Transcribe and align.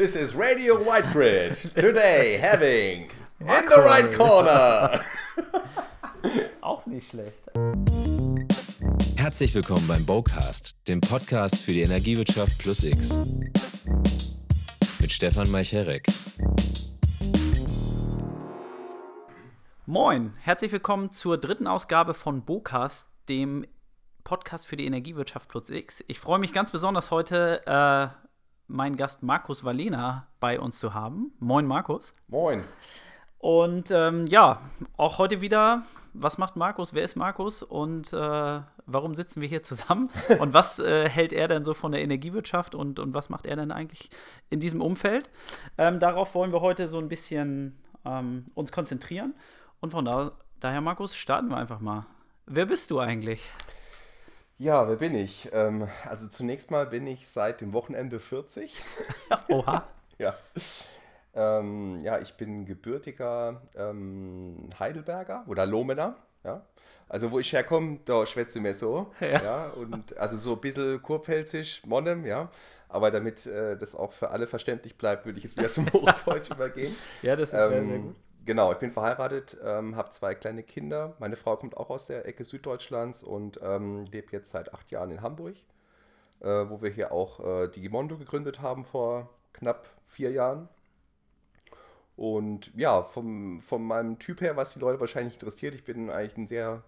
This 0.00 0.16
is 0.16 0.34
Radio 0.34 0.82
White 0.82 1.12
Grid. 1.12 1.56
Today 1.76 2.38
having 2.40 3.10
in 3.38 3.46
the 3.46 3.82
right 3.84 4.10
corner. 4.16 4.98
Auch 6.62 6.86
nicht 6.86 7.10
schlecht. 7.10 7.42
Herzlich 9.18 9.54
willkommen 9.54 9.86
beim 9.86 10.06
Bowcast, 10.06 10.74
dem 10.88 11.02
Podcast 11.02 11.56
für 11.58 11.72
die 11.72 11.82
Energiewirtschaft 11.82 12.56
plus 12.56 12.82
X. 12.82 13.14
Mit 15.02 15.12
Stefan 15.12 15.50
Meicherek. 15.50 16.06
Moin, 19.84 20.32
herzlich 20.38 20.72
willkommen 20.72 21.10
zur 21.10 21.36
dritten 21.36 21.66
Ausgabe 21.66 22.14
von 22.14 22.46
Bocast, 22.46 23.06
dem 23.28 23.66
Podcast 24.24 24.66
für 24.66 24.76
die 24.76 24.86
Energiewirtschaft 24.86 25.50
plus 25.50 25.68
X. 25.68 26.02
Ich 26.08 26.20
freue 26.20 26.38
mich 26.38 26.54
ganz 26.54 26.70
besonders 26.70 27.10
heute, 27.10 27.60
äh, 27.66 28.29
meinen 28.70 28.96
Gast 28.96 29.22
Markus 29.22 29.64
Valena 29.64 30.26
bei 30.38 30.58
uns 30.58 30.78
zu 30.78 30.94
haben. 30.94 31.32
Moin, 31.38 31.66
Markus. 31.66 32.14
Moin. 32.28 32.64
Und 33.38 33.90
ähm, 33.90 34.26
ja, 34.26 34.60
auch 34.98 35.18
heute 35.18 35.40
wieder, 35.40 35.82
was 36.12 36.36
macht 36.36 36.56
Markus, 36.56 36.92
wer 36.92 37.02
ist 37.02 37.16
Markus 37.16 37.62
und 37.62 38.12
äh, 38.12 38.60
warum 38.86 39.14
sitzen 39.14 39.40
wir 39.40 39.48
hier 39.48 39.62
zusammen 39.62 40.10
und 40.40 40.52
was 40.52 40.78
äh, 40.78 41.08
hält 41.08 41.32
er 41.32 41.48
denn 41.48 41.64
so 41.64 41.72
von 41.72 41.90
der 41.90 42.02
Energiewirtschaft 42.02 42.74
und, 42.74 42.98
und 42.98 43.14
was 43.14 43.30
macht 43.30 43.46
er 43.46 43.56
denn 43.56 43.72
eigentlich 43.72 44.10
in 44.50 44.60
diesem 44.60 44.82
Umfeld? 44.82 45.30
Ähm, 45.78 46.00
darauf 46.00 46.34
wollen 46.34 46.52
wir 46.52 46.60
heute 46.60 46.86
so 46.86 46.98
ein 46.98 47.08
bisschen 47.08 47.78
ähm, 48.04 48.44
uns 48.54 48.72
konzentrieren 48.72 49.34
und 49.80 49.90
von 49.92 50.04
da, 50.04 50.32
daher, 50.60 50.82
Markus, 50.82 51.16
starten 51.16 51.48
wir 51.48 51.56
einfach 51.56 51.80
mal. 51.80 52.04
Wer 52.44 52.66
bist 52.66 52.90
du 52.90 53.00
eigentlich? 53.00 53.50
Ja, 54.60 54.86
wer 54.86 54.96
bin 54.96 55.14
ich? 55.14 55.48
Ähm, 55.54 55.88
also 56.06 56.28
zunächst 56.28 56.70
mal 56.70 56.84
bin 56.84 57.06
ich 57.06 57.26
seit 57.26 57.62
dem 57.62 57.72
Wochenende 57.72 58.20
40. 58.20 58.82
Oha. 59.48 59.88
ja. 60.18 60.34
Ähm, 61.34 62.00
ja, 62.02 62.18
ich 62.18 62.34
bin 62.34 62.66
gebürtiger 62.66 63.62
ähm, 63.74 64.68
Heidelberger 64.78 65.44
oder 65.46 65.64
Lomener. 65.64 66.16
Ja. 66.44 66.66
Also 67.08 67.30
wo 67.30 67.38
ich 67.38 67.50
herkomme, 67.54 68.00
da 68.04 68.26
schwätze 68.26 68.60
mir 68.60 68.74
so. 68.74 69.10
Ja. 69.20 69.42
ja. 69.42 69.66
Und 69.68 70.18
also 70.18 70.36
so 70.36 70.52
ein 70.56 70.60
bisschen 70.60 71.00
kurpfälzisch, 71.00 71.80
Monnem, 71.86 72.26
ja. 72.26 72.50
Aber 72.90 73.10
damit 73.10 73.46
äh, 73.46 73.78
das 73.78 73.94
auch 73.94 74.12
für 74.12 74.28
alle 74.28 74.46
verständlich 74.46 74.98
bleibt, 74.98 75.24
würde 75.24 75.38
ich 75.38 75.44
jetzt 75.44 75.56
wieder 75.56 75.70
zum 75.70 75.86
Hochdeutsch 75.94 76.50
übergehen. 76.50 76.94
Ja, 77.22 77.34
das 77.34 77.44
ist 77.44 77.50
sehr, 77.52 77.70
sehr 77.70 77.98
gut. 77.98 78.14
Genau, 78.50 78.72
ich 78.72 78.78
bin 78.78 78.90
verheiratet, 78.90 79.56
ähm, 79.64 79.94
habe 79.94 80.10
zwei 80.10 80.34
kleine 80.34 80.64
Kinder. 80.64 81.14
Meine 81.20 81.36
Frau 81.36 81.54
kommt 81.56 81.76
auch 81.76 81.88
aus 81.88 82.08
der 82.08 82.26
Ecke 82.26 82.42
Süddeutschlands 82.42 83.22
und 83.22 83.60
ähm, 83.62 84.06
lebt 84.06 84.32
jetzt 84.32 84.50
seit 84.50 84.74
acht 84.74 84.90
Jahren 84.90 85.12
in 85.12 85.22
Hamburg, 85.22 85.54
äh, 86.40 86.48
wo 86.48 86.82
wir 86.82 86.90
hier 86.90 87.12
auch 87.12 87.38
äh, 87.38 87.68
Digimondo 87.68 88.18
gegründet 88.18 88.60
haben 88.60 88.84
vor 88.84 89.30
knapp 89.52 89.88
vier 90.02 90.32
Jahren. 90.32 90.68
Und 92.16 92.74
ja, 92.74 93.04
vom, 93.04 93.60
von 93.60 93.84
meinem 93.84 94.18
Typ 94.18 94.40
her, 94.40 94.56
was 94.56 94.74
die 94.74 94.80
Leute 94.80 94.98
wahrscheinlich 94.98 95.34
interessiert, 95.34 95.76
ich 95.76 95.84
bin 95.84 96.10
eigentlich 96.10 96.36
ein 96.36 96.48
sehr 96.48 96.82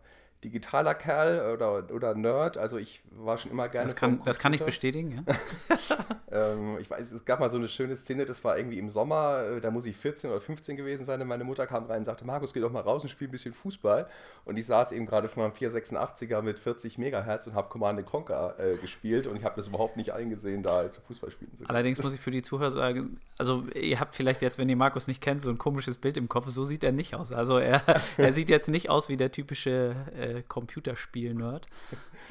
digitaler 0.44 0.94
Kerl 0.94 1.52
oder, 1.52 1.92
oder 1.92 2.14
Nerd. 2.14 2.58
Also 2.58 2.76
ich 2.76 3.02
war 3.10 3.38
schon 3.38 3.50
immer 3.50 3.68
gerne. 3.68 3.86
Das 3.86 3.96
kann, 3.96 4.20
das 4.24 4.38
kann 4.38 4.52
ich 4.52 4.62
bestätigen, 4.62 5.24
ja. 5.26 5.34
ähm, 6.32 6.78
ich 6.80 6.90
weiß, 6.90 7.12
es 7.12 7.24
gab 7.24 7.40
mal 7.40 7.50
so 7.50 7.56
eine 7.56 7.68
schöne 7.68 7.96
Szene, 7.96 8.24
das 8.24 8.42
war 8.42 8.56
irgendwie 8.56 8.78
im 8.78 8.90
Sommer, 8.90 9.44
äh, 9.44 9.60
da 9.60 9.70
muss 9.70 9.86
ich 9.86 9.96
14 9.96 10.30
oder 10.30 10.40
15 10.40 10.76
gewesen 10.76 11.04
sein. 11.04 11.20
Und 11.20 11.28
meine 11.28 11.44
Mutter 11.44 11.66
kam 11.66 11.84
rein 11.84 11.98
und 11.98 12.04
sagte, 12.04 12.24
Markus, 12.24 12.52
geh 12.52 12.60
doch 12.60 12.72
mal 12.72 12.80
raus 12.80 13.02
und 13.02 13.08
spiel 13.08 13.28
ein 13.28 13.30
bisschen 13.30 13.54
Fußball. 13.54 14.08
Und 14.44 14.58
ich 14.58 14.66
saß 14.66 14.92
eben 14.92 15.06
gerade 15.06 15.28
von 15.28 15.44
meinem 15.44 15.52
486er 15.52 16.42
mit 16.42 16.58
40 16.58 16.98
Megahertz 16.98 17.46
und 17.46 17.54
habe 17.54 17.68
Command 17.68 18.04
Conquer 18.04 18.56
äh, 18.58 18.76
gespielt 18.76 19.26
und 19.26 19.36
ich 19.36 19.44
habe 19.44 19.56
das 19.56 19.68
überhaupt 19.68 19.96
nicht 19.96 20.12
eingesehen, 20.12 20.62
da 20.62 20.90
zu 20.90 21.00
Fußball 21.02 21.30
spielen 21.30 21.52
zu 21.52 21.58
können. 21.58 21.70
Allerdings 21.70 22.02
muss 22.02 22.12
ich 22.12 22.20
für 22.20 22.30
die 22.30 22.42
Zuhörer 22.42 22.70
sagen, 22.70 23.20
also 23.38 23.64
ihr 23.74 24.00
habt 24.00 24.14
vielleicht 24.14 24.42
jetzt, 24.42 24.58
wenn 24.58 24.68
ihr 24.68 24.76
Markus 24.76 25.06
nicht 25.06 25.20
kennt, 25.20 25.42
so 25.42 25.50
ein 25.50 25.58
komisches 25.58 25.98
Bild 25.98 26.16
im 26.16 26.28
Kopf. 26.28 26.48
So 26.48 26.64
sieht 26.64 26.82
er 26.82 26.92
nicht 26.92 27.14
aus. 27.14 27.32
Also 27.32 27.58
er, 27.58 27.82
er 28.16 28.32
sieht 28.32 28.50
jetzt 28.50 28.68
nicht 28.68 28.90
aus 28.90 29.08
wie 29.08 29.16
der 29.16 29.30
typische 29.30 29.94
äh, 30.16 30.31
Computerspiel-Nerd, 30.40 31.66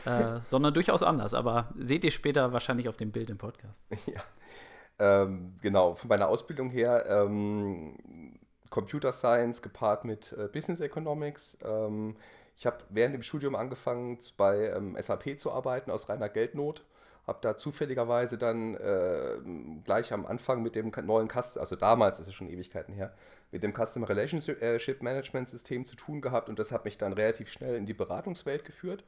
äh, 0.06 0.40
sondern 0.50 0.74
durchaus 0.74 1.04
anders. 1.04 1.34
Aber 1.34 1.74
seht 1.78 2.04
ihr 2.04 2.12
später 2.12 2.54
wahrscheinlich 2.54 2.90
auf 2.90 2.98
dem 2.98 3.12
Bild 3.12 3.30
im 3.30 3.38
Podcast. 3.38 3.86
Ja, 4.08 4.24
ähm, 5.24 5.56
genau. 5.62 5.96
Von 5.96 6.08
meiner 6.08 6.28
Ausbildung 6.28 6.70
her 6.70 7.06
ähm, 7.08 8.40
Computer 8.70 9.12
Science 9.12 9.62
gepaart 9.62 10.06
mit 10.06 10.34
äh, 10.34 10.48
Business 10.48 10.80
Economics. 10.80 11.58
Ähm, 11.64 12.16
ich 12.58 12.66
habe 12.66 12.78
während 12.90 13.14
dem 13.14 13.24
Studium 13.24 13.56
angefangen, 13.56 14.18
bei 14.38 14.72
ähm, 14.76 14.98
SAP 15.00 15.38
zu 15.38 15.52
arbeiten 15.52 15.92
aus 15.92 16.10
reiner 16.10 16.30
Geldnot 16.30 16.84
habe 17.28 17.40
da 17.42 17.56
zufälligerweise 17.56 18.38
dann 18.38 18.76
äh, 18.76 19.38
gleich 19.84 20.12
am 20.12 20.26
Anfang 20.26 20.64
mit 20.64 20.76
dem 20.76 20.92
neuen 21.06 21.30
Customer, 21.30 21.62
also 21.62 21.76
damals 21.76 22.20
ist 22.20 22.28
es 22.28 22.34
schon 22.34 22.50
Ewigkeiten 22.50 22.94
her, 22.94 23.14
mit 23.52 23.64
dem 23.64 23.74
Customer 23.74 24.08
Relationship 24.08 25.02
Management 25.02 25.50
System 25.50 25.86
zu 25.86 25.96
tun 25.96 26.22
gehabt 26.22 26.50
und 26.50 26.60
das 26.60 26.72
hat 26.72 26.86
mich 26.86 26.98
dann 26.98 27.14
relativ 27.14 27.50
schnell 27.50 27.76
in 27.76 27.86
die 27.86 27.94
Beratungswelt 27.94 28.66
geführt, 28.66 29.04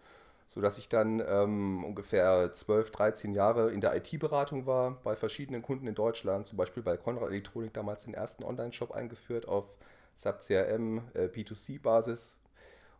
sodass 0.48 0.78
ich 0.78 0.90
dann 0.90 1.24
ähm, 1.26 1.84
ungefähr 1.84 2.52
12, 2.54 2.92
13 2.92 3.34
Jahre 3.34 3.72
in 3.72 3.82
der 3.82 3.96
IT-Beratung 3.96 4.66
war, 4.66 5.00
bei 5.04 5.16
verschiedenen 5.16 5.62
Kunden 5.62 5.88
in 5.88 5.96
Deutschland, 5.96 6.48
zum 6.48 6.58
Beispiel 6.58 6.84
bei 6.84 6.98
Conrad 6.98 7.30
Elektronik 7.30 7.74
damals 7.74 8.04
den 8.04 8.14
ersten 8.14 8.44
Online-Shop 8.44 8.92
eingeführt 8.92 9.48
auf 9.48 9.78
SAP 10.18 10.42
CRM, 10.42 11.02
äh, 11.14 11.26
B2C-Basis 11.28 12.38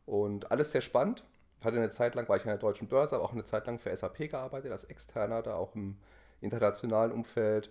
und 0.06 0.52
alles 0.52 0.72
sehr 0.72 0.82
spannend 0.82 1.24
hatte 1.66 1.78
eine 1.78 1.90
Zeit 1.90 2.16
lang, 2.16 2.28
war 2.28 2.36
ich 2.38 2.44
in 2.44 2.50
der 2.50 2.58
deutschen 2.58 2.88
Börse, 2.88 3.16
aber 3.16 3.26
auch 3.26 3.34
eine 3.34 3.44
Zeit 3.44 3.68
lang 3.68 3.80
für 3.80 3.96
SAP 3.96 4.30
gearbeitet, 4.30 4.72
als 4.72 4.84
Externer, 4.86 5.42
da 5.42 5.56
auch 5.56 5.76
im 5.76 5.98
internationalen 6.42 7.12
Umfeld. 7.12 7.70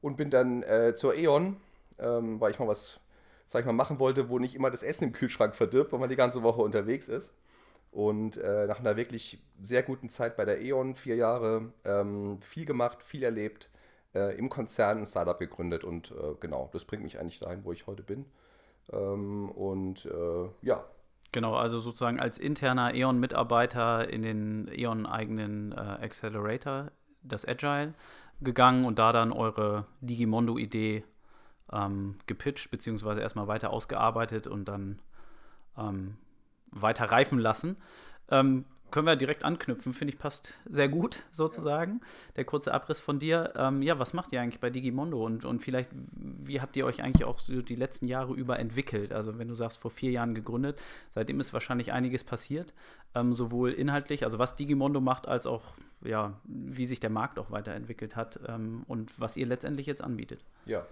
Und 0.00 0.16
bin 0.16 0.30
dann 0.30 0.62
äh, 0.62 0.94
zur 0.94 1.14
E.ON, 1.16 1.56
ähm, 1.98 2.40
weil 2.40 2.52
ich 2.52 2.58
mal 2.58 2.68
was, 2.68 3.00
sag 3.48 3.60
ich 3.60 3.66
mal, 3.66 3.72
machen 3.72 3.98
wollte, 3.98 4.28
wo 4.28 4.38
nicht 4.38 4.54
immer 4.54 4.70
das 4.70 4.82
Essen 4.82 5.04
im 5.04 5.12
Kühlschrank 5.12 5.54
verdirbt, 5.54 5.90
weil 5.90 5.98
man 5.98 6.10
die 6.10 6.16
ganze 6.16 6.42
Woche 6.42 6.60
unterwegs 6.60 7.08
ist. 7.08 7.34
Und 7.90 8.36
äh, 8.36 8.66
nach 8.66 8.78
einer 8.78 8.96
wirklich 8.96 9.42
sehr 9.62 9.82
guten 9.82 10.10
Zeit 10.10 10.36
bei 10.36 10.44
der 10.44 10.60
E.ON, 10.60 10.94
vier 10.94 11.16
Jahre, 11.16 11.72
ähm, 11.86 12.40
viel 12.42 12.66
gemacht, 12.66 13.02
viel 13.02 13.22
erlebt, 13.22 13.70
äh, 14.14 14.36
im 14.38 14.50
Konzern 14.50 14.98
ein 14.98 15.06
Startup 15.06 15.38
gegründet. 15.38 15.82
Und 15.82 16.10
äh, 16.10 16.34
genau, 16.40 16.68
das 16.74 16.84
bringt 16.84 17.02
mich 17.02 17.18
eigentlich 17.18 17.40
dahin, 17.40 17.64
wo 17.64 17.72
ich 17.72 17.86
heute 17.86 18.02
bin. 18.02 18.26
Ähm, 18.92 19.48
und 19.50 20.04
äh, 20.04 20.48
ja, 20.60 20.84
Genau, 21.32 21.54
also 21.56 21.78
sozusagen 21.78 22.20
als 22.20 22.38
interner 22.38 22.94
E.ON-Mitarbeiter 22.94 24.08
in 24.08 24.22
den 24.22 24.70
E.ON-eigenen 24.74 25.72
äh, 25.72 25.76
Accelerator, 25.76 26.90
das 27.22 27.46
Agile, 27.46 27.92
gegangen 28.40 28.86
und 28.86 28.98
da 28.98 29.12
dann 29.12 29.32
eure 29.32 29.86
Digimondo-Idee 30.00 31.04
ähm, 31.72 32.16
gepitcht, 32.26 32.70
beziehungsweise 32.70 33.20
erstmal 33.20 33.46
weiter 33.46 33.70
ausgearbeitet 33.70 34.46
und 34.46 34.66
dann 34.66 34.98
ähm, 35.76 36.16
weiter 36.70 37.06
reifen 37.06 37.38
lassen. 37.38 37.76
Ähm, 38.30 38.64
können 38.90 39.06
wir 39.06 39.16
direkt 39.16 39.44
anknüpfen, 39.44 39.92
finde 39.92 40.14
ich 40.14 40.18
passt 40.18 40.54
sehr 40.64 40.88
gut 40.88 41.24
sozusagen. 41.30 42.00
Der 42.36 42.44
kurze 42.44 42.72
Abriss 42.72 43.00
von 43.00 43.18
dir. 43.18 43.52
Ähm, 43.56 43.82
ja, 43.82 43.98
was 43.98 44.14
macht 44.14 44.32
ihr 44.32 44.40
eigentlich 44.40 44.60
bei 44.60 44.70
Digimondo 44.70 45.24
und, 45.24 45.44
und 45.44 45.60
vielleicht, 45.60 45.90
wie 45.92 46.60
habt 46.60 46.76
ihr 46.76 46.86
euch 46.86 47.02
eigentlich 47.02 47.24
auch 47.24 47.38
so 47.38 47.60
die 47.60 47.74
letzten 47.74 48.06
Jahre 48.06 48.32
über 48.32 48.58
entwickelt? 48.58 49.12
Also 49.12 49.38
wenn 49.38 49.48
du 49.48 49.54
sagst, 49.54 49.78
vor 49.78 49.90
vier 49.90 50.10
Jahren 50.10 50.34
gegründet, 50.34 50.80
seitdem 51.10 51.38
ist 51.40 51.52
wahrscheinlich 51.52 51.92
einiges 51.92 52.24
passiert, 52.24 52.72
ähm, 53.14 53.32
sowohl 53.32 53.72
inhaltlich, 53.72 54.24
also 54.24 54.38
was 54.38 54.56
Digimondo 54.56 55.00
macht, 55.00 55.28
als 55.28 55.46
auch, 55.46 55.74
ja, 56.02 56.40
wie 56.44 56.86
sich 56.86 57.00
der 57.00 57.10
Markt 57.10 57.38
auch 57.38 57.50
weiterentwickelt 57.50 58.16
hat 58.16 58.40
ähm, 58.46 58.84
und 58.88 59.20
was 59.20 59.36
ihr 59.36 59.46
letztendlich 59.46 59.86
jetzt 59.86 60.02
anbietet. 60.02 60.40
Ja, 60.64 60.86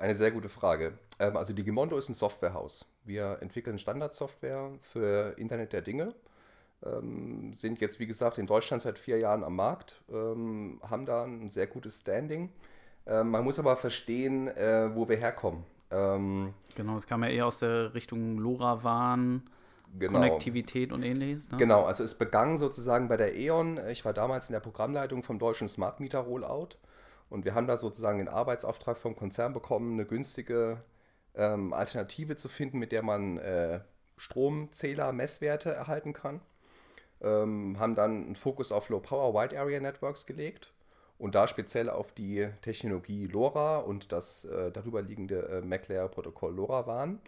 eine 0.00 0.14
sehr 0.14 0.30
gute 0.30 0.48
Frage. 0.48 0.94
Ähm, 1.18 1.36
also 1.36 1.52
Digimondo 1.52 1.96
ist 1.96 2.08
ein 2.08 2.14
Softwarehaus. 2.14 2.86
Wir 3.04 3.38
entwickeln 3.40 3.78
Standardsoftware 3.78 4.72
für 4.80 5.38
Internet 5.38 5.72
der 5.72 5.82
Dinge 5.82 6.14
ähm, 6.84 7.52
sind 7.52 7.80
jetzt, 7.80 8.00
wie 8.00 8.06
gesagt, 8.06 8.38
in 8.38 8.46
Deutschland 8.46 8.82
seit 8.82 8.98
vier 8.98 9.18
Jahren 9.18 9.44
am 9.44 9.56
Markt, 9.56 10.00
ähm, 10.10 10.80
haben 10.88 11.04
da 11.04 11.24
ein 11.24 11.50
sehr 11.50 11.66
gutes 11.66 12.00
Standing. 12.00 12.50
Man 13.06 13.42
muss 13.42 13.58
aber 13.58 13.76
verstehen, 13.76 14.46
äh, 14.46 14.94
wo 14.94 15.08
wir 15.08 15.16
herkommen. 15.16 15.64
Genau, 15.88 16.96
es 16.96 17.06
kam 17.08 17.24
ja 17.24 17.30
eher 17.30 17.46
aus 17.46 17.58
der 17.58 17.92
Richtung 17.94 18.38
LoRaWAN. 18.38 19.42
Genau. 19.98 20.12
Konnektivität 20.12 20.92
und 20.92 21.02
ähnliches. 21.02 21.50
Ne? 21.50 21.56
Genau, 21.56 21.86
also 21.86 22.04
es 22.04 22.14
begann 22.14 22.58
sozusagen 22.58 23.08
bei 23.08 23.16
der 23.16 23.34
E.ON. 23.34 23.80
Ich 23.88 24.04
war 24.04 24.12
damals 24.12 24.48
in 24.48 24.52
der 24.52 24.60
Programmleitung 24.60 25.24
vom 25.24 25.40
deutschen 25.40 25.68
Smart 25.68 25.98
Meter 25.98 26.20
Rollout 26.20 26.76
und 27.30 27.44
wir 27.44 27.54
haben 27.54 27.66
da 27.66 27.78
sozusagen 27.78 28.18
den 28.18 28.28
Arbeitsauftrag 28.28 28.98
vom 28.98 29.16
Konzern 29.16 29.54
bekommen, 29.54 29.94
eine 29.94 30.06
günstige 30.06 30.82
ähm, 31.34 31.72
Alternative 31.72 32.36
zu 32.36 32.48
finden, 32.48 32.78
mit 32.78 32.92
der 32.92 33.02
man 33.02 33.38
äh, 33.38 33.80
Stromzähler, 34.18 35.12
Messwerte 35.12 35.72
erhalten 35.72 36.12
kann 36.12 36.40
ähm, 37.22 37.76
haben 37.78 37.94
dann 37.94 38.24
einen 38.24 38.34
Fokus 38.34 38.72
auf 38.72 38.88
Low 38.88 39.00
Power 39.00 39.34
Wide 39.34 39.58
Area 39.58 39.80
Networks 39.80 40.26
gelegt 40.26 40.72
und 41.18 41.34
da 41.34 41.48
speziell 41.48 41.90
auf 41.90 42.12
die 42.12 42.48
Technologie 42.62 43.26
LoRa 43.26 43.78
und 43.78 44.12
das 44.12 44.44
äh, 44.46 44.70
darüber 44.72 45.02
liegende 45.02 45.48
äh, 45.48 45.60
MacLayer-Protokoll 45.60 46.54
LoRa 46.54 46.86
waren. 46.86 47.20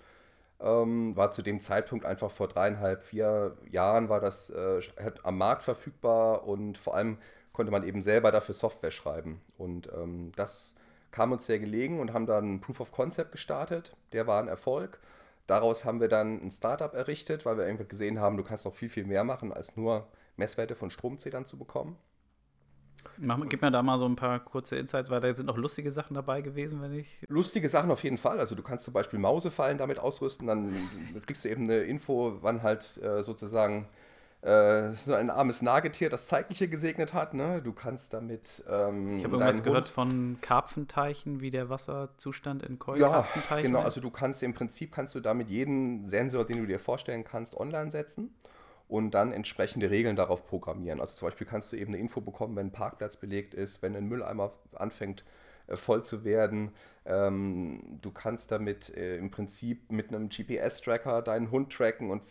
Ähm, 0.61 1.17
war 1.17 1.33
zu 1.33 1.43
dem 1.43 1.61
Zeitpunkt 1.61 2.07
einfach 2.07 2.31
vor 2.31 2.49
dreieinhalb, 2.49 3.03
vier 3.03 3.57
Jahren 3.71 4.09
war 4.09 4.21
das 4.21 4.49
äh, 4.51 4.81
am 5.25 5.37
Markt 5.37 5.63
verfügbar 5.63 6.47
und 6.47 6.79
vor 6.79 6.95
allem 6.95 7.19
konnte 7.53 7.73
man 7.73 7.87
eben 7.87 8.03
selber 8.03 8.33
dafür 8.33 8.55
Software 8.55 8.91
schreiben. 8.91 9.41
Und 9.59 9.91
ähm, 9.93 10.33
das 10.37 10.75
kam 11.11 11.33
uns 11.33 11.47
sehr 11.47 11.59
gelegen 11.59 12.01
und 12.01 12.13
haben 12.13 12.27
dann 12.27 12.61
Proof 12.61 12.81
of 12.81 12.93
Concept 12.93 13.33
gestartet. 13.33 13.95
Der 14.13 14.27
war 14.27 14.41
ein 14.41 14.49
Erfolg. 14.49 14.99
Daraus 15.47 15.85
haben 15.85 16.01
wir 16.01 16.09
dann 16.09 16.41
ein 16.45 16.51
Startup 16.51 16.95
errichtet, 16.95 17.45
weil 17.45 17.59
wir 17.59 17.65
einfach 17.65 17.89
gesehen 17.89 18.21
haben, 18.21 18.37
du 18.37 18.45
kannst 18.45 18.65
noch 18.65 18.75
viel, 18.75 18.89
viel 18.89 19.05
mehr 19.05 19.25
machen, 19.25 19.53
als 19.53 19.77
nur 19.77 20.09
Messwerte 20.37 20.77
von 20.77 20.91
Stromzählern 20.91 21.45
zu 21.45 21.59
bekommen. 21.59 21.97
Mach, 23.19 23.39
gib 23.49 23.63
mir 23.63 23.71
da 23.71 23.83
mal 23.83 23.99
so 23.99 24.07
ein 24.07 24.17
paar 24.17 24.41
kurze 24.41 24.77
Insights, 24.77 25.11
weil 25.11 25.21
da 25.21 25.33
sind 25.33 25.51
auch 25.51 25.57
lustige 25.57 25.91
Sachen 25.91 26.15
dabei 26.15 26.41
gewesen, 26.41 26.81
wenn 26.81 26.93
ich. 26.93 27.25
Lustige 27.29 27.69
Sachen 27.69 27.91
auf 27.91 28.03
jeden 28.05 28.17
Fall. 28.17 28.39
Also 28.39 28.55
du 28.55 28.63
kannst 28.63 28.85
zum 28.85 28.95
Beispiel 28.95 29.19
Mausefallen 29.19 29.77
damit 29.77 29.99
ausrüsten, 29.99 30.47
dann 30.47 30.73
kriegst 31.27 31.45
du 31.45 31.49
eben 31.49 31.65
eine 31.65 31.79
Info, 31.79 32.39
wann 32.41 32.63
halt 32.63 33.01
äh, 33.03 33.23
sozusagen 33.23 33.89
äh, 34.43 34.95
so 34.95 35.15
ein 35.15 35.31
armes 35.31 35.63
Nagetier 35.63 36.11
das 36.11 36.27
Zeitliche 36.27 36.69
gesegnet 36.69 37.15
hat. 37.15 37.33
Ne? 37.33 37.63
Du 37.63 37.73
kannst 37.73 38.13
damit. 38.13 38.65
Ähm, 38.69 39.19
ich 39.19 39.25
habe 39.25 39.37
irgendwas 39.37 39.63
gehört 39.63 39.89
von 39.89 40.39
Karpfenteichen, 40.41 41.41
wie 41.41 41.51
der 41.51 41.69
Wasserzustand 41.69 42.65
in 42.65 42.81
Koi 42.81 42.99
Ja, 42.99 43.25
genau. 43.63 43.81
Also 43.81 44.01
du 44.01 44.11
kannst 44.11 44.43
im 44.43 44.53
Prinzip 44.53 44.91
kannst 44.91 45.15
du 45.15 45.21
damit 45.21 45.49
jeden 45.49 46.07
Sensor, 46.07 46.45
den 46.45 46.59
du 46.59 46.67
dir 46.67 46.81
vorstellen 46.81 47.23
kannst, 47.23 47.57
online 47.57 47.93
setzen 47.93 48.35
und 48.89 49.13
dann 49.13 49.31
entsprechende 49.31 49.91
Regeln 49.91 50.17
darauf 50.17 50.45
programmieren. 50.45 51.01
Also 51.01 51.15
zum 51.15 51.29
Beispiel 51.29 51.47
kannst 51.47 51.73
du 51.73 51.77
eben 51.77 51.93
eine 51.93 52.03
Info 52.03 52.21
bekommen, 52.21 52.57
wenn 52.57 52.67
ein 52.67 52.73
Parkplatz 52.73 53.17
belegt 53.17 53.55
ist, 53.55 53.81
wenn 53.81 53.95
ein 53.95 54.07
Mülleimer 54.07 54.51
anfängt 54.75 55.25
äh, 55.69 55.77
voll 55.77 56.03
zu 56.03 56.25
werden. 56.25 56.73
Ähm, 57.07 57.99
du 58.03 58.11
kannst 58.11 58.51
damit 58.51 58.95
äh, 58.97 59.19
im 59.19 59.31
Prinzip 59.31 59.93
mit 59.93 60.09
einem 60.09 60.29
GPS-Tracker 60.29 61.23
deinen 61.23 61.53
Hund 61.53 61.73
tracken 61.73 62.11
und 62.11 62.23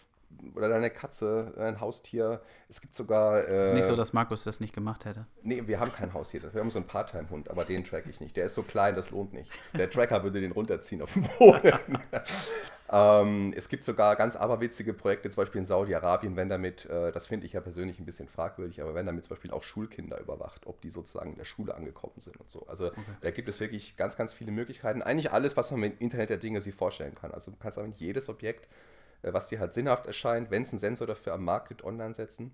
oder 0.55 0.69
deine 0.69 0.89
Katze, 0.89 1.53
ein 1.57 1.79
Haustier. 1.79 2.41
Es 2.69 2.81
gibt 2.81 2.93
sogar. 2.93 3.47
Äh, 3.47 3.67
ist 3.67 3.73
nicht 3.73 3.85
so, 3.85 3.95
dass 3.95 4.13
Markus 4.13 4.43
das 4.43 4.59
nicht 4.59 4.73
gemacht 4.73 5.05
hätte. 5.05 5.25
Nee, 5.43 5.63
wir 5.65 5.79
haben 5.79 5.91
kein 5.91 6.13
Haustier. 6.13 6.41
Wir 6.53 6.59
haben 6.59 6.69
so 6.69 6.79
einen 6.79 6.87
Part-Time-Hund, 6.87 7.49
aber 7.49 7.65
den 7.65 7.83
track 7.83 8.05
ich 8.07 8.19
nicht. 8.19 8.35
Der 8.37 8.45
ist 8.45 8.55
so 8.55 8.63
klein, 8.63 8.95
das 8.95 9.11
lohnt 9.11 9.33
nicht. 9.33 9.51
Der 9.77 9.89
Tracker 9.89 10.23
würde 10.23 10.41
den 10.41 10.51
runterziehen 10.51 11.01
auf 11.01 11.13
den 11.13 11.27
Boden. 11.37 11.71
ähm, 12.91 13.53
es 13.55 13.69
gibt 13.69 13.83
sogar 13.83 14.15
ganz 14.15 14.35
aberwitzige 14.35 14.93
Projekte, 14.93 15.29
zum 15.29 15.43
Beispiel 15.43 15.59
in 15.59 15.65
Saudi-Arabien, 15.65 16.35
wenn 16.35 16.49
damit, 16.49 16.85
äh, 16.85 17.11
das 17.11 17.27
finde 17.27 17.45
ich 17.45 17.53
ja 17.53 17.61
persönlich 17.61 17.99
ein 17.99 18.05
bisschen 18.05 18.27
fragwürdig, 18.27 18.81
aber 18.81 18.93
wenn 18.93 19.05
damit 19.05 19.23
zum 19.23 19.35
Beispiel 19.35 19.51
auch 19.51 19.63
Schulkinder 19.63 20.19
überwacht, 20.19 20.67
ob 20.67 20.81
die 20.81 20.89
sozusagen 20.89 21.31
in 21.31 21.37
der 21.37 21.45
Schule 21.45 21.75
angekommen 21.75 22.19
sind 22.19 22.37
und 22.37 22.49
so. 22.49 22.65
Also 22.67 22.87
okay. 22.87 23.01
da 23.21 23.31
gibt 23.31 23.49
es 23.49 23.59
wirklich 23.59 23.95
ganz, 23.97 24.17
ganz 24.17 24.33
viele 24.33 24.51
Möglichkeiten. 24.51 25.01
Eigentlich 25.01 25.31
alles, 25.31 25.55
was 25.57 25.71
man 25.71 25.79
mit 25.79 26.01
Internet 26.01 26.29
der 26.29 26.37
Dinge 26.37 26.61
sich 26.61 26.75
vorstellen 26.75 27.15
kann. 27.15 27.31
Also 27.31 27.51
du 27.51 27.57
kannst 27.57 27.77
aber 27.77 27.87
nicht 27.87 27.99
jedes 27.99 28.29
Objekt 28.29 28.65
äh, 28.65 28.90
was 29.23 29.47
dir 29.47 29.59
halt 29.59 29.73
sinnhaft 29.73 30.05
erscheint, 30.05 30.51
wenn 30.51 30.63
es 30.63 30.71
einen 30.71 30.79
Sensor 30.79 31.07
dafür 31.07 31.33
am 31.33 31.43
Markt 31.45 31.69
gibt, 31.69 31.83
online 31.83 32.13
setzen. 32.13 32.51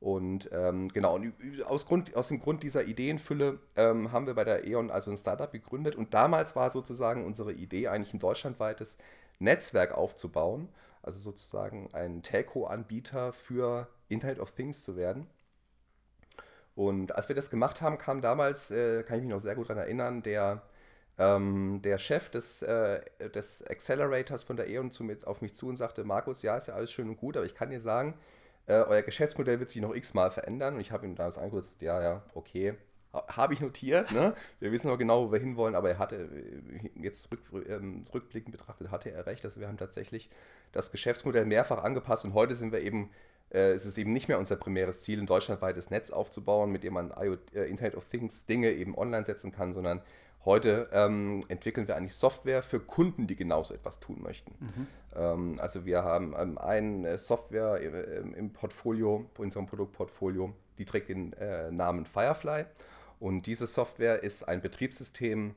Und 0.00 0.48
ähm, 0.52 0.88
genau, 0.90 1.16
und 1.16 1.34
aus, 1.64 1.86
Grund, 1.86 2.14
aus 2.14 2.28
dem 2.28 2.40
Grund 2.40 2.62
dieser 2.62 2.84
Ideenfülle 2.84 3.58
ähm, 3.74 4.12
haben 4.12 4.26
wir 4.26 4.34
bei 4.34 4.44
der 4.44 4.64
E.ON 4.64 4.90
also 4.90 5.10
ein 5.10 5.16
Startup 5.16 5.50
gegründet. 5.50 5.96
Und 5.96 6.14
damals 6.14 6.54
war 6.54 6.70
sozusagen 6.70 7.24
unsere 7.26 7.52
Idee, 7.52 7.88
eigentlich 7.88 8.14
ein 8.14 8.20
deutschlandweites 8.20 8.96
Netzwerk 9.40 9.92
aufzubauen, 9.92 10.68
also 11.02 11.18
sozusagen 11.18 11.92
ein 11.94 12.22
Telco-Anbieter 12.22 13.32
für 13.32 13.88
Internet 14.08 14.38
of 14.38 14.52
Things 14.52 14.82
zu 14.82 14.96
werden. 14.96 15.26
Und 16.76 17.16
als 17.16 17.28
wir 17.28 17.34
das 17.34 17.50
gemacht 17.50 17.82
haben, 17.82 17.98
kam 17.98 18.20
damals, 18.20 18.70
äh, 18.70 19.02
kann 19.02 19.16
ich 19.16 19.24
mich 19.24 19.32
noch 19.32 19.40
sehr 19.40 19.56
gut 19.56 19.68
daran 19.68 19.82
erinnern, 19.82 20.22
der 20.22 20.62
ähm, 21.18 21.80
der 21.82 21.98
Chef 21.98 22.28
des, 22.30 22.62
äh, 22.62 23.00
des 23.34 23.66
Accelerators 23.66 24.44
von 24.44 24.56
der 24.56 24.68
E.ON 24.68 24.90
auf 25.24 25.42
mich 25.42 25.54
zu 25.54 25.68
und 25.68 25.76
sagte, 25.76 26.04
Markus, 26.04 26.42
ja, 26.42 26.56
ist 26.56 26.68
ja 26.68 26.74
alles 26.74 26.92
schön 26.92 27.08
und 27.08 27.16
gut, 27.16 27.36
aber 27.36 27.46
ich 27.46 27.54
kann 27.54 27.70
dir 27.70 27.80
sagen, 27.80 28.14
äh, 28.66 28.74
euer 28.74 29.02
Geschäftsmodell 29.02 29.60
wird 29.60 29.70
sich 29.70 29.82
noch 29.82 29.94
x-mal 29.94 30.30
verändern. 30.30 30.74
Und 30.74 30.80
ich 30.80 30.92
habe 30.92 31.06
ihm 31.06 31.14
damals 31.14 31.38
angeguckt, 31.38 31.70
ja, 31.80 32.00
ja, 32.02 32.22
okay, 32.34 32.74
habe 33.12 33.54
ich 33.54 33.60
notiert. 33.60 34.12
Ne? 34.12 34.34
Wir 34.60 34.70
wissen 34.70 34.88
noch 34.88 34.98
genau, 34.98 35.26
wo 35.26 35.32
wir 35.32 35.40
hinwollen, 35.40 35.74
aber 35.74 35.90
er 35.90 35.98
hatte, 35.98 36.16
äh, 36.16 36.90
jetzt 37.02 37.30
rück, 37.32 37.40
ähm, 37.68 38.04
rückblickend 38.12 38.52
betrachtet, 38.52 38.90
hatte 38.90 39.10
er 39.10 39.26
recht. 39.26 39.44
Also 39.44 39.60
wir 39.60 39.68
haben 39.68 39.78
tatsächlich 39.78 40.30
das 40.72 40.92
Geschäftsmodell 40.92 41.46
mehrfach 41.46 41.82
angepasst 41.82 42.24
und 42.24 42.34
heute 42.34 42.54
sind 42.54 42.70
wir 42.72 42.80
eben, 42.80 43.10
äh, 43.50 43.72
es 43.72 43.86
ist 43.86 43.96
eben 43.96 44.12
nicht 44.12 44.28
mehr 44.28 44.38
unser 44.38 44.56
primäres 44.56 45.00
Ziel, 45.00 45.18
ein 45.20 45.26
deutschlandweites 45.26 45.88
Netz 45.90 46.10
aufzubauen, 46.10 46.70
mit 46.70 46.84
dem 46.84 46.92
man 46.92 47.12
IoT, 47.18 47.54
äh, 47.54 47.64
Internet 47.64 47.96
of 47.96 48.04
Things 48.04 48.44
Dinge 48.44 48.70
eben 48.72 48.96
online 48.96 49.24
setzen 49.24 49.50
kann, 49.52 49.72
sondern 49.72 50.02
Heute 50.48 50.88
ähm, 50.92 51.44
entwickeln 51.48 51.86
wir 51.88 51.94
eigentlich 51.94 52.14
Software 52.14 52.62
für 52.62 52.80
Kunden, 52.80 53.26
die 53.26 53.36
genauso 53.36 53.74
etwas 53.74 54.00
tun 54.00 54.22
möchten. 54.22 54.54
Mhm. 54.58 54.86
Ähm, 55.14 55.58
also 55.60 55.84
wir 55.84 56.04
haben 56.04 56.34
ähm, 56.38 56.56
eine 56.56 57.18
Software 57.18 57.78
im, 57.82 58.32
im, 58.32 58.50
Portfolio, 58.54 59.26
in 59.36 59.44
unserem 59.44 59.66
Produktportfolio, 59.66 60.54
die 60.78 60.86
trägt 60.86 61.10
den 61.10 61.34
äh, 61.34 61.70
Namen 61.70 62.06
Firefly. 62.06 62.64
Und 63.20 63.44
diese 63.44 63.66
Software 63.66 64.22
ist 64.22 64.48
ein 64.48 64.62
Betriebssystem 64.62 65.50
äh, 65.50 65.52